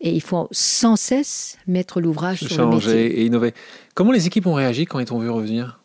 [0.00, 3.20] il faut sans cesse mettre l'ouvrage sur le métier.
[3.20, 3.54] et innover.
[3.94, 5.80] Comment les équipes ont réagi quand ils t'ont vu revenir?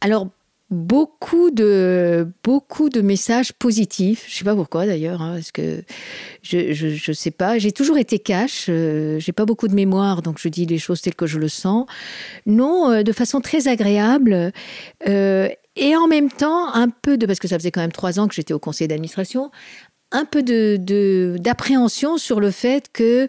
[0.00, 0.28] Alors,
[0.70, 4.24] beaucoup de beaucoup de messages positifs.
[4.28, 5.82] Je sais pas pourquoi d'ailleurs, hein, parce que
[6.42, 7.58] je, je, je sais pas.
[7.58, 8.66] J'ai toujours été cash.
[8.68, 11.48] Euh, j'ai pas beaucoup de mémoire, donc je dis les choses telles que je le
[11.48, 11.86] sens.
[12.46, 14.52] Non, euh, de façon très agréable.
[15.08, 18.20] Euh, et en même temps, un peu de, parce que ça faisait quand même trois
[18.20, 19.50] ans que j'étais au conseil d'administration,
[20.12, 20.42] un peu
[21.38, 23.28] d'appréhension sur le fait que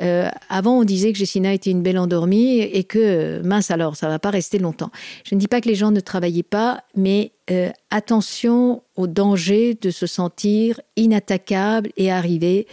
[0.00, 4.08] euh, avant on disait que Jessina était une belle endormie et que mince alors ça
[4.08, 4.90] va pas rester longtemps.
[5.24, 9.74] Je ne dis pas que les gens ne travaillaient pas, mais euh, attention au danger
[9.74, 12.66] de se sentir inattaquable et arriver,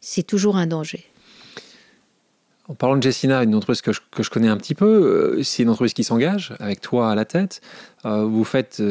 [0.00, 1.04] c'est toujours un danger.
[2.68, 5.42] En parlant de Jessina, une entreprise que je, que je, connais un petit peu, euh,
[5.42, 7.62] c'est une entreprise qui s'engage avec toi à la tête.
[8.04, 8.82] vous faites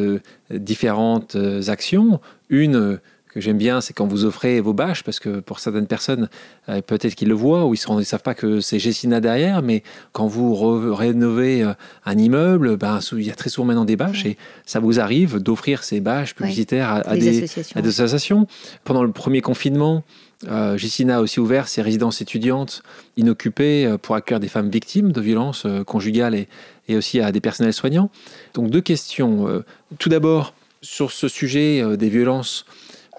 [0.49, 1.38] différentes
[1.68, 2.20] actions.
[2.49, 2.99] Une
[3.30, 6.30] que j'aime bien, c'est quand vous offrez vos bâches, parce que pour certaines personnes,
[6.70, 9.84] euh, peut-être qu'ils le voient ou ils ne savent pas que c'est Gessina derrière, mais
[10.12, 10.56] quand vous
[10.94, 11.74] rénovez euh,
[12.06, 15.40] un immeuble, ben, il y a très souvent maintenant des bâches et ça vous arrive
[15.40, 17.78] d'offrir ces bâches publicitaires à, des, associations.
[17.78, 18.48] à, des, associations.
[18.84, 20.04] Pendant le premier confinement,
[20.48, 22.84] euh, Gessina a aussi ouvert ses résidences étudiantes
[23.18, 26.48] inoccupées euh, pour accueillir des femmes victimes de violences conjugales et,
[26.88, 28.10] et, aussi à des personnels soignants.
[28.54, 29.64] Donc deux questions.
[30.00, 32.66] tout d'abord, sur ce sujet des violences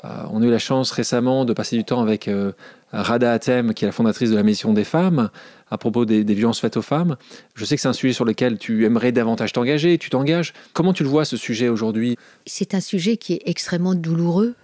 [0.05, 2.53] on a eu la chance récemment de passer du temps avec euh,
[2.92, 5.30] Rada Atem, qui est la fondatrice de la Mission des femmes,
[5.70, 7.16] à propos des, violences faites aux femmes.
[7.55, 10.53] Je sais que c'est un sujet sur lequel tu aimerais davantage t'engager, tu t'engages.
[10.72, 12.16] Comment tu le vois ce sujet aujourd'hui?
[12.46, 14.55] C'est un sujet qui est extrêmement douloureux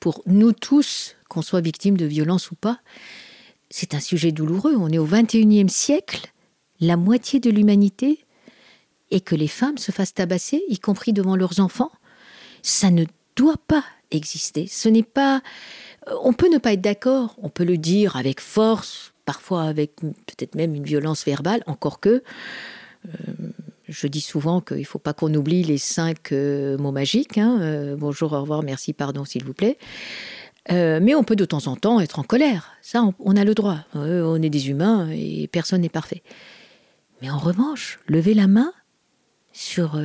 [0.00, 2.78] pour nous tous, qu'on soit victime de violences ou pas.
[3.70, 4.74] C'est un sujet douloureux.
[4.76, 6.32] On est au 21e siècle,
[6.80, 8.20] la moitié de l'humanité,
[9.10, 11.90] et que les femmes se fassent tabasser, y compris devant leurs enfants.
[12.62, 13.04] Ça ne
[13.36, 14.66] doit pas exister.
[14.66, 15.42] Ce n'est pas.
[16.08, 19.96] Euh, on peut ne pas être d'accord, on peut le dire avec force, parfois avec
[19.96, 22.22] peut-être même une violence verbale, encore que.
[23.06, 23.12] Euh,
[23.86, 27.36] je dis souvent qu'il ne faut pas qu'on oublie les cinq euh, mots magiques.
[27.36, 29.76] Hein, bonjour, au revoir, merci, pardon, s'il vous plaît.
[30.70, 32.72] mais on peut de temps en temps être en colère.
[32.80, 33.80] Ça, on, on a le droit.
[33.94, 36.22] on est des humains et personne n'est parfait.
[37.20, 38.72] Mais en revanche, lever la main
[39.52, 40.00] sur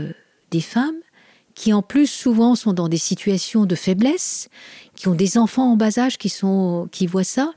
[0.51, 0.99] des femmes
[1.60, 4.47] qui en plus souvent sont dans des situations de faiblesse,
[4.95, 7.51] qui ont des enfants en bas âge qui, sont, qui voient ça.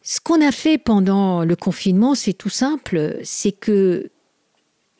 [0.00, 4.10] Ce qu'on a fait pendant le confinement, c'est tout simple, c'est que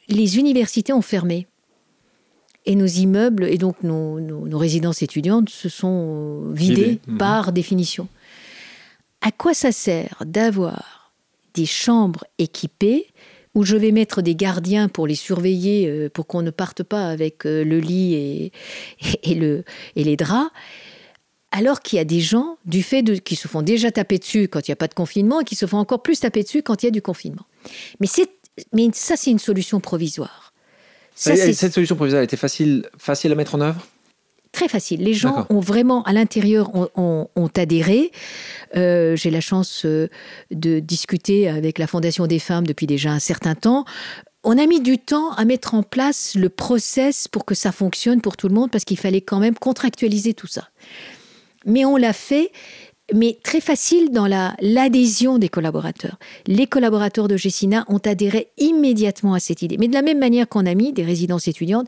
[0.09, 1.47] les universités ont fermé.
[2.67, 7.17] Et nos immeubles et donc nos, nos, résidences étudiantes se sont vidées mhm.
[7.17, 8.07] par définition.
[9.23, 11.11] À quoi ça sert d'avoir
[11.55, 13.07] des chambres équipées
[13.57, 17.09] où je vais mettre des gardiens pour les surveiller, euh, pour qu'on ne parte pas
[17.09, 18.53] avec euh, le lit et,
[19.23, 19.65] et, le,
[19.97, 20.51] et les draps,
[21.53, 24.47] alors qu'il y a des gens, du fait de, qui se font déjà taper dessus
[24.47, 26.63] quand il n'y a pas de confinement, et qui se font encore plus taper dessus
[26.63, 27.47] quand il y a du confinement.
[27.99, 28.09] Mais,
[28.75, 30.53] mais ça, c'est une solution provisoire.
[31.15, 33.87] Ça, cette solution provisoire était facile, facile à mettre en œuvre?
[34.57, 35.03] Très facile.
[35.03, 38.11] Les gens ont vraiment, à l'intérieur, ont, adhéré.
[38.75, 40.09] Euh, j'ai la chance euh,
[40.51, 43.85] de discuter avec la Fondation des femmes depuis déjà un certain temps.
[44.45, 48.23] On a mis du temps à mettre en place le process pour que ça fonctionne
[48.23, 50.71] pour tout le monde parce qu'il fallait quand même contractualiser tout ça.
[51.67, 52.51] Mais on l'a fait
[53.15, 56.19] mais très facile dans l'adhésion des collaborateurs.
[56.47, 59.77] Les collaborateurs de Gessina ont adhéré immédiatement à cette idée.
[59.79, 61.87] Mais de la même manière qu'on a mis des résidences étudiantes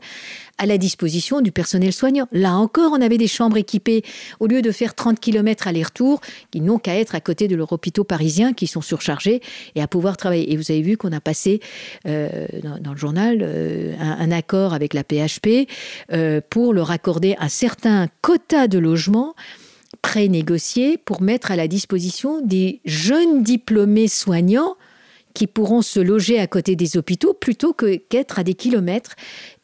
[0.57, 2.27] à la disposition du personnel soignant.
[2.31, 4.03] Là encore, on avait des chambres équipées.
[4.39, 7.73] Au lieu de faire 30 km aller-retour, qui n'ont qu'à être à côté de leurs
[7.73, 9.41] hôpitaux parisiens qui sont surchargés
[9.75, 10.53] et à pouvoir travailler.
[10.53, 11.59] Et vous avez vu qu'on a passé
[12.07, 12.47] euh,
[12.81, 15.67] dans, le journal euh, un, accord avec la PHP
[16.13, 19.35] euh, pour leur accorder un certain quota de logements
[20.01, 24.75] pré-négocié pour mettre à la disposition des jeunes diplômés soignants
[25.33, 29.15] qui pourront se loger à côté des hôpitaux plutôt que qu'être à des kilomètres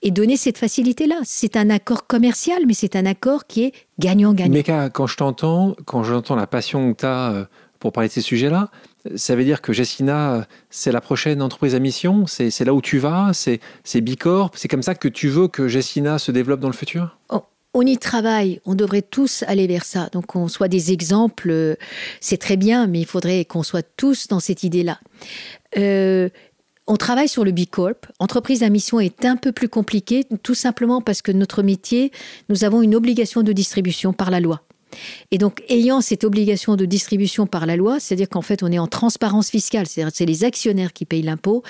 [0.02, 1.16] et donner cette facilité-là.
[1.24, 4.54] C'est un accord commercial, mais c'est un accord qui est gagnant-gagnant.
[4.54, 7.46] Mais quand je t'entends, quand j'entends la passion que tu as euh,
[7.80, 8.70] pour parler de ces sujets-là,
[9.16, 12.26] ça veut dire que Jessina, c'est la prochaine entreprise à mission?
[12.28, 13.32] C'est là où tu vas?
[13.34, 14.52] C'est Bicorp?
[14.56, 17.18] C'est comme ça que tu veux que Jessina se développe dans le futur?
[17.30, 17.44] Oh,
[17.76, 20.08] on y travaille, on devrait tous aller vers ça.
[20.14, 21.76] Donc qu'on soit des exemples, euh,
[22.22, 25.00] c'est très bien, mais il faudrait qu'on soit tous dans cette idée-là.
[25.78, 26.30] Euh,
[26.88, 28.06] on travaille sur le B Corp.
[28.20, 32.14] Entreprise à mission est un peu plus compliqué, tout simplement parce que notre métier,
[32.48, 34.65] nous avons une obligation de distribution par la loi.
[35.32, 38.80] Et donc, ayant cette obligation de distribution par la loi, c'est-à-dire qu'en fait, on est
[38.80, 41.64] en transparence fiscale, c'est-à-dire c'est les actionnaires qui payent l'impôt,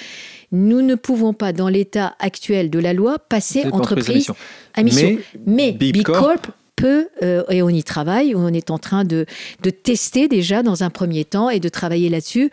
[0.52, 4.32] nous ne pouvons pas, dans l'état actuel de la loi, passer entreprise
[4.74, 5.18] à mission.
[5.46, 9.26] Mais, B Corp peu, euh, et on y travaille, on est en train de,
[9.64, 12.52] de, tester déjà dans un premier temps et de travailler là-dessus.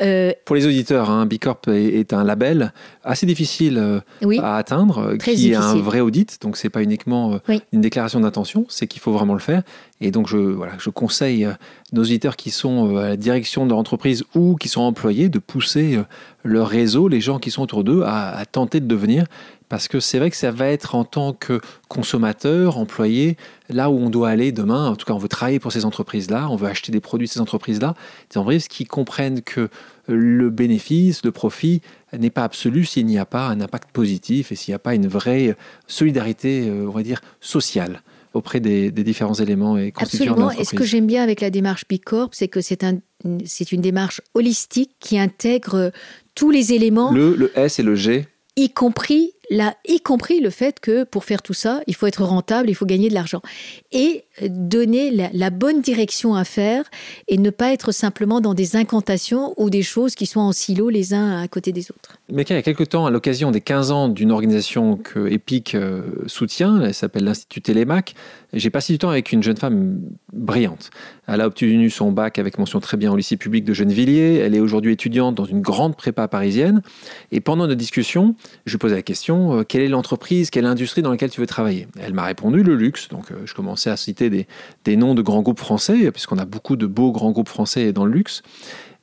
[0.00, 5.52] Euh, Pour les auditeurs, hein, Bicorp est, un label assez difficile euh, à atteindre, qui
[5.52, 7.40] est un vrai audit, donc c'est pas uniquement
[7.72, 9.62] une déclaration d'intention, c'est qu'il faut vraiment le faire.
[10.02, 11.48] Et donc je, voilà, je conseille
[11.92, 15.38] nos auditeurs qui sont à la direction de leur entreprise ou qui sont employés de
[15.38, 16.00] pousser
[16.42, 19.26] leur réseau, les gens qui sont autour d'eux, à, tenter de devenir
[19.68, 23.38] parce que c'est vrai que ça va être en tant que consommateur, employé,
[23.70, 24.90] là où on doit aller demain.
[24.90, 27.32] En tout cas, on veut travailler pour ces entreprises-là, on veut acheter des produits de
[27.32, 27.94] ces entreprises-là.
[28.30, 29.70] Des entreprises qui comprennent que
[30.08, 31.80] le bénéfice, le profit
[32.12, 34.94] n'est pas absolu s'il n'y a pas un impact positif et s'il n'y a pas
[34.94, 38.02] une vraie solidarité, euh, on va dire, sociale
[38.34, 40.50] auprès des, différents éléments et constituants Absolument.
[40.52, 44.20] Et ce que j'aime bien avec la démarche Bicorp, c'est que c'est un, une démarche
[44.34, 45.92] holistique qui intègre
[46.34, 47.12] tous les éléments.
[47.12, 48.26] Le, le S et le G
[48.56, 52.24] y compris là, y compris le fait que pour faire tout ça, il faut être
[52.24, 53.42] rentable, il faut gagner de l'argent.
[53.90, 56.84] Et donner la, bonne direction à faire
[57.28, 60.88] et ne pas être simplement dans des incantations ou des choses qui sont en silo
[60.88, 62.18] les uns à côté des autres.
[62.30, 65.74] Mais il y a quelques temps, à l'occasion des 15 ans d'une organisation que Epic
[65.74, 68.14] euh, soutient, elle s'appelle l'Institut Télémac,
[68.52, 70.00] j'ai passé du temps avec une jeune femme
[70.32, 70.90] brillante.
[71.26, 74.36] Elle a obtenu son bac avec mention très bien au lycée public de Gennevilliers.
[74.36, 76.82] Elle est aujourd'hui étudiante dans une grande prépa parisienne.
[77.30, 78.34] Et pendant nos discussions,
[78.66, 81.46] je lui posais la question euh, quelle est l'entreprise, quelle industrie dans laquelle tu veux
[81.46, 81.88] travailler?
[82.00, 83.08] Elle m'a répondu le luxe.
[83.08, 86.76] Donc euh, je commençais à citer des, noms de grands groupes français, puisqu'on a beaucoup
[86.76, 88.42] de beaux grands groupes français dans le luxe.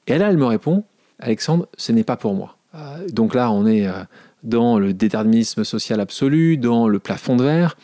[0.07, 0.83] Et là, elle me répond
[1.19, 2.57] Alexandre, ce n'est pas pour moi.
[2.75, 3.87] Euh, donc là, on est
[4.43, 7.77] dans le déterminisme social absolu, dans le plafond de verre.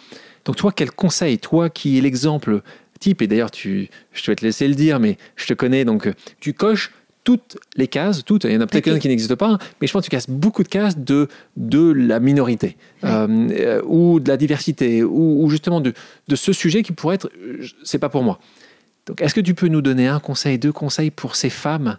[0.45, 2.61] Donc toi, quel conseil, toi qui es l'exemple
[2.99, 3.87] type, et d'ailleurs je
[4.27, 6.91] vais te laisser le dire, mais je te connais, donc tu coches
[7.25, 10.03] toutes les cases, toutes, il y en a peut-être qui n'existent pas, mais je pense
[10.03, 15.03] que tu casses beaucoup de cases de, de la minorité, euh, ou de la diversité,
[15.03, 15.93] ou, justement de,
[16.27, 17.29] de, ce sujet qui pourrait être,
[17.83, 18.39] c'est pas pour moi.
[19.07, 21.97] Donc est-ce que tu peux nous donner un conseil, deux conseils pour ces femmes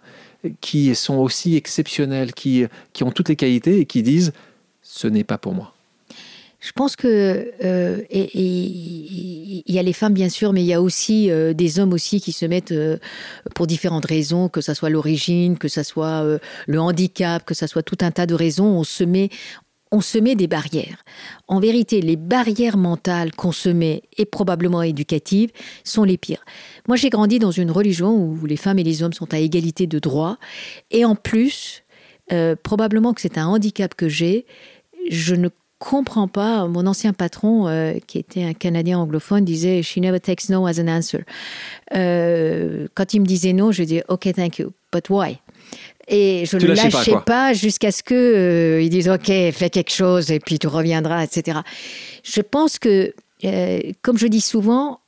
[0.61, 4.33] qui sont aussi exceptionnelles, qui, qui ont toutes les qualités et qui disent,
[4.83, 5.76] ce n'est pas pour moi?
[6.61, 10.80] Je pense que euh, il y a les femmes bien sûr, mais il y a
[10.80, 12.98] aussi euh, des hommes aussi qui se mettent euh,
[13.54, 16.24] pour différentes raisons, que ça soit l'origine, que ça soit
[16.66, 18.66] le handicap, que ça soit tout un tas de raisons.
[18.66, 19.28] On se met
[19.92, 21.04] on se met des barrières.
[21.46, 25.52] En vérité, les barrières mentales qu'on se met et probablement éducatives
[25.84, 26.44] sont les pires.
[26.88, 29.86] Moi, j'ai grandi dans une religion où les femmes et les hommes sont à égalité
[29.86, 30.38] de droit.
[30.90, 31.84] Et en plus,
[32.64, 34.44] probablement que c'est un handicap que j'ai,
[35.09, 35.48] je ne
[35.79, 36.66] comprends pas.
[36.66, 40.81] Mon ancien patron, euh, qui était un Canadien anglophone, disait She never takes no as
[40.81, 41.20] an answer.
[41.95, 45.39] Euh, quand il me disait non, je disais OK, thank you, but why?
[46.09, 50.31] Et je ne le lâchais pas, jusqu'à ce qu'il euh, dise OK, fais quelque chose
[50.31, 51.59] et puis tu reviendras, etc.
[52.22, 53.12] Je pense que,
[54.03, 55.01] comme je dis souvent,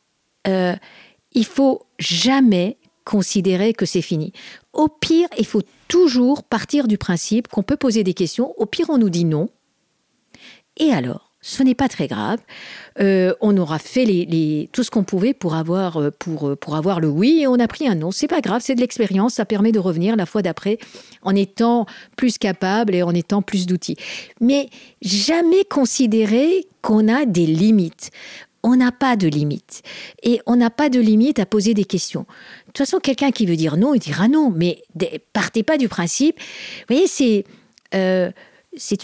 [0.45, 4.33] il faut jamais considérer que c'est fini.
[4.75, 8.53] Au pire, il faut toujours partir du principe qu'on peut poser des questions.
[8.61, 9.49] Au pire, on nous dit non.
[10.79, 12.41] Et alors ce n'est pas très grave.
[13.01, 14.05] Euh, on aura fait
[14.73, 17.87] tout ce qu'on pouvait pour avoir, euh, pour, avoir le oui et on a pris
[17.87, 18.11] un non.
[18.11, 20.79] C'est pas grave, c'est de l'expérience, ça permet de revenir la fois d'après
[21.23, 23.97] en étant plus capable et en étant plus d'outils.
[24.41, 24.69] Mais
[25.01, 28.11] jamais considérer qu'on a des limites
[28.65, 29.83] on n'a pas de limite.
[30.25, 32.23] Et on n'a pas de limite à poser des questions.
[32.23, 34.51] De toute façon, quelqu'un qui veut dire non, il dira non.
[34.51, 34.83] Mais
[35.33, 36.39] partez pas du principe.
[36.41, 37.45] Vous voyez, c'est
[37.95, 38.31] euh,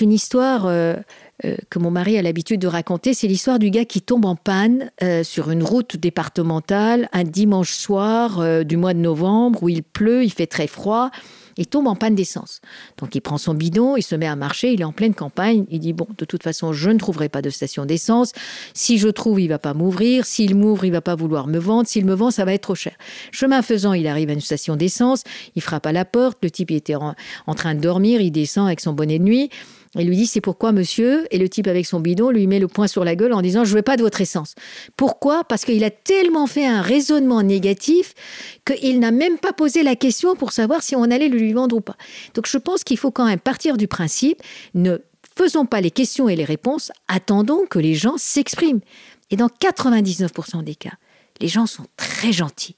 [0.00, 0.96] une histoire euh,
[1.44, 3.14] euh, que mon mari a l'habitude de raconter.
[3.14, 4.90] C'est l'histoire du gars qui tombe en panne
[5.22, 10.30] sur une route départementale un dimanche soir du mois de novembre où il pleut, il
[10.30, 11.10] fait très froid
[11.56, 12.60] il tombe en panne d'essence.
[12.98, 15.64] Donc il prend son bidon, il se met à marcher, il est en pleine campagne,
[15.70, 18.32] il dit bon, de toute façon, je ne trouverai pas de station d'essence.
[18.74, 20.26] Si je trouve, il va pas m'ouvrir.
[20.26, 21.88] S'il m'ouvre, il va pas vouloir me vendre.
[21.88, 22.94] S'il me vend, ça va être trop cher.
[23.30, 25.22] Chemin faisant, il arrive à une station d'essence,
[25.54, 28.80] il frappe à la porte, le type était en train de dormir, il descend avec
[28.80, 29.50] son bonnet de nuit.
[29.96, 31.26] Il lui dit c'est pourquoi monsieur?
[31.30, 33.64] Et le type avec son bidon lui met le poing sur la gueule en disant
[33.64, 34.54] je veux pas de votre essence.
[34.96, 35.44] Pourquoi?
[35.44, 38.14] Parce qu'il a tellement fait un raisonnement négatif
[38.66, 41.80] qu'il n'a même pas posé la question pour savoir si on allait lui vendre ou
[41.80, 41.96] pas.
[42.34, 44.42] Donc je pense qu'il faut quand même partir du principe
[44.74, 44.98] ne
[45.36, 48.80] faisons pas les questions et les réponses, attendons que les gens s'expriment.
[49.30, 50.92] Et dans 99% des cas,
[51.40, 52.76] les gens sont très gentils.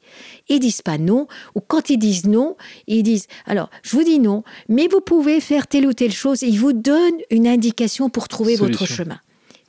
[0.49, 4.19] Ils disent pas non, ou quand ils disent non, ils disent alors je vous dis
[4.19, 6.43] non, mais vous pouvez faire telle ou telle chose.
[6.43, 9.21] ils vous donnent une indication pour trouver votre chemin.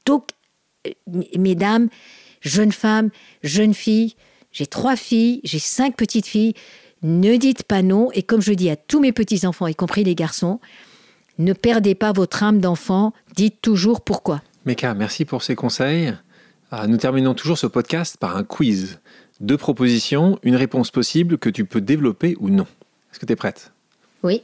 [0.06, 0.30] Donc,
[0.88, 0.92] euh,
[1.38, 1.90] mesdames,
[2.42, 3.10] jeunes femmes,
[3.44, 4.16] jeunes filles,
[4.52, 6.54] j'ai trois filles, j'ai cinq petites filles.
[7.04, 8.10] Ne dites pas non.
[8.14, 10.60] Et comme je dis à tous mes petits enfants, y compris les garçons,
[11.38, 13.14] ne perdez pas votre âme d'enfant.
[13.36, 14.42] Dites toujours pourquoi.
[14.66, 16.14] Meka, merci pour ces conseils.
[16.70, 19.00] Ah, nous terminons toujours ce podcast par un quiz.
[19.40, 22.68] Deux propositions, une réponse possible que tu peux développer ou non.
[23.12, 23.72] Est-ce que tu es prête?
[24.22, 24.42] Oui.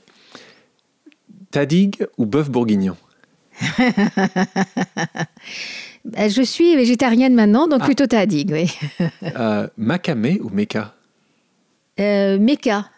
[1.52, 2.96] Tadig ou bœuf bourguignon?
[6.06, 7.86] Bah, Je suis végétarienne maintenant, donc ah.
[7.86, 8.70] plutôt tadig, oui.
[9.38, 10.94] euh, Makame ou Meka
[11.98, 12.90] euh, Meka.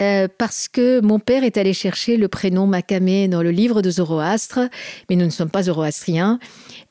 [0.00, 3.90] Euh, parce que mon père est allé chercher le prénom Makamé dans le livre de
[3.90, 4.60] Zoroastre,
[5.10, 6.38] mais nous ne sommes pas zoroastriens.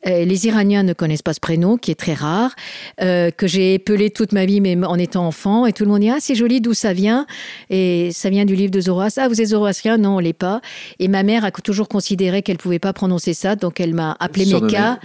[0.07, 2.55] Euh, les Iraniens ne connaissent pas ce prénom, qui est très rare,
[3.01, 6.01] euh, que j'ai épelé toute ma vie, mais en étant enfant, et tout le monde
[6.01, 7.25] dit ah c'est joli, d'où ça vient?
[7.69, 9.19] Et ça vient du livre de Zoroastre.
[9.23, 9.97] Ah vous êtes zoroastrien?
[9.97, 10.61] Non, on l'est pas.
[10.99, 14.45] Et ma mère a toujours considéré qu'elle pouvait pas prononcer ça, donc elle m'a appelé
[14.45, 14.99] Meka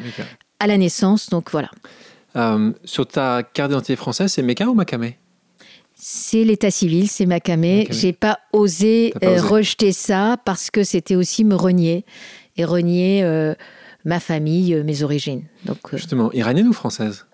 [0.61, 1.29] à la naissance.
[1.29, 1.71] Donc voilà.
[2.85, 5.19] sur ta carte d'identité française, c'est Meka ou Makamé
[6.07, 7.87] c'est l'état civil, c'est Makamé.
[7.89, 12.05] J'ai pas osé, pas euh, osé rejeter ça parce que c'était aussi me renier
[12.59, 13.55] et renier euh,
[14.05, 15.45] ma famille, euh, mes origines.
[15.65, 17.27] Donc, Justement, iranienne ou française?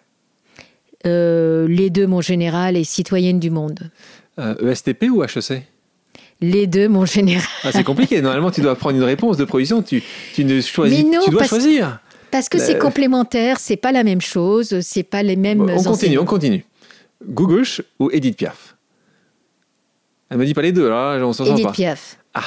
[1.05, 3.91] Les deux, mon général, et citoyenne du monde.
[4.39, 5.65] ESTP e ou HEC
[6.41, 7.47] les deux, mon général.
[7.65, 8.21] Ah, c'est compliqué.
[8.23, 9.83] Normalement, tu dois prendre une réponse de provision.
[9.83, 10.03] Tu,
[10.35, 11.05] tu ne choisis.
[11.05, 12.01] Mais non, tu dois choisir.
[12.31, 15.61] Parce que c'est complémentaire, c'est pas la même chose, c'est pas les mêmes.
[15.69, 16.65] on continue, on continue.
[17.27, 18.77] Gougouche ou Edith Piaf?
[20.31, 22.19] Elle me dit pas les deux, là, on s'en Edith Piaf.
[22.35, 22.45] Ah,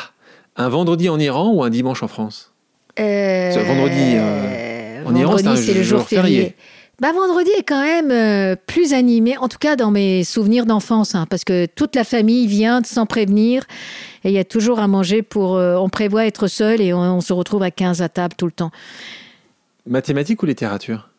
[0.56, 2.53] un vendredi en Iran ou un dimanche en France?
[3.00, 6.56] Euh, Vendredi euh, en Iran, c'est le jour, férié.
[7.02, 11.16] Bah, vendredi est quand même euh, plus animé, en tout cas dans mes souvenirs d'enfance,
[11.16, 13.64] hein, parce que toute la famille vient sans prévenir
[14.24, 15.54] et il y a toujours à manger pour.
[15.54, 18.72] on prévoit être seul et on, se retrouve à 15 à table tout le temps.
[19.86, 21.10] Mathématiques ou littérature?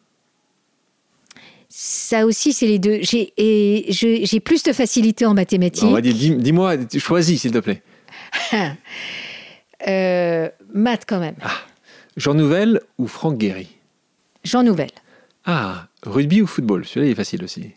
[1.68, 3.00] Ça aussi, c'est les deux.
[3.02, 6.00] J'ai plus de facilité en mathématiques.
[6.00, 7.82] Dis-moi, choisis, s'il te plaît.
[9.86, 11.36] euh, maths, quand même.
[11.42, 11.50] Ah.
[12.16, 13.76] Jean Nouvel ou Franck Guéry?
[14.44, 14.90] Jean Nouvel.
[15.44, 16.84] Ah, rugby ou football?
[16.84, 17.72] Celui-là, il est facile aussi.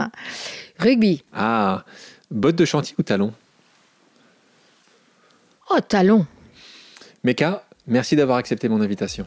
[0.78, 1.22] rugby.
[1.32, 1.84] Ah,
[2.30, 3.32] bottes de chantier ou talons?
[5.70, 6.26] Oh, talons.
[7.24, 9.26] Meka, merci d'avoir accepté mon invitation.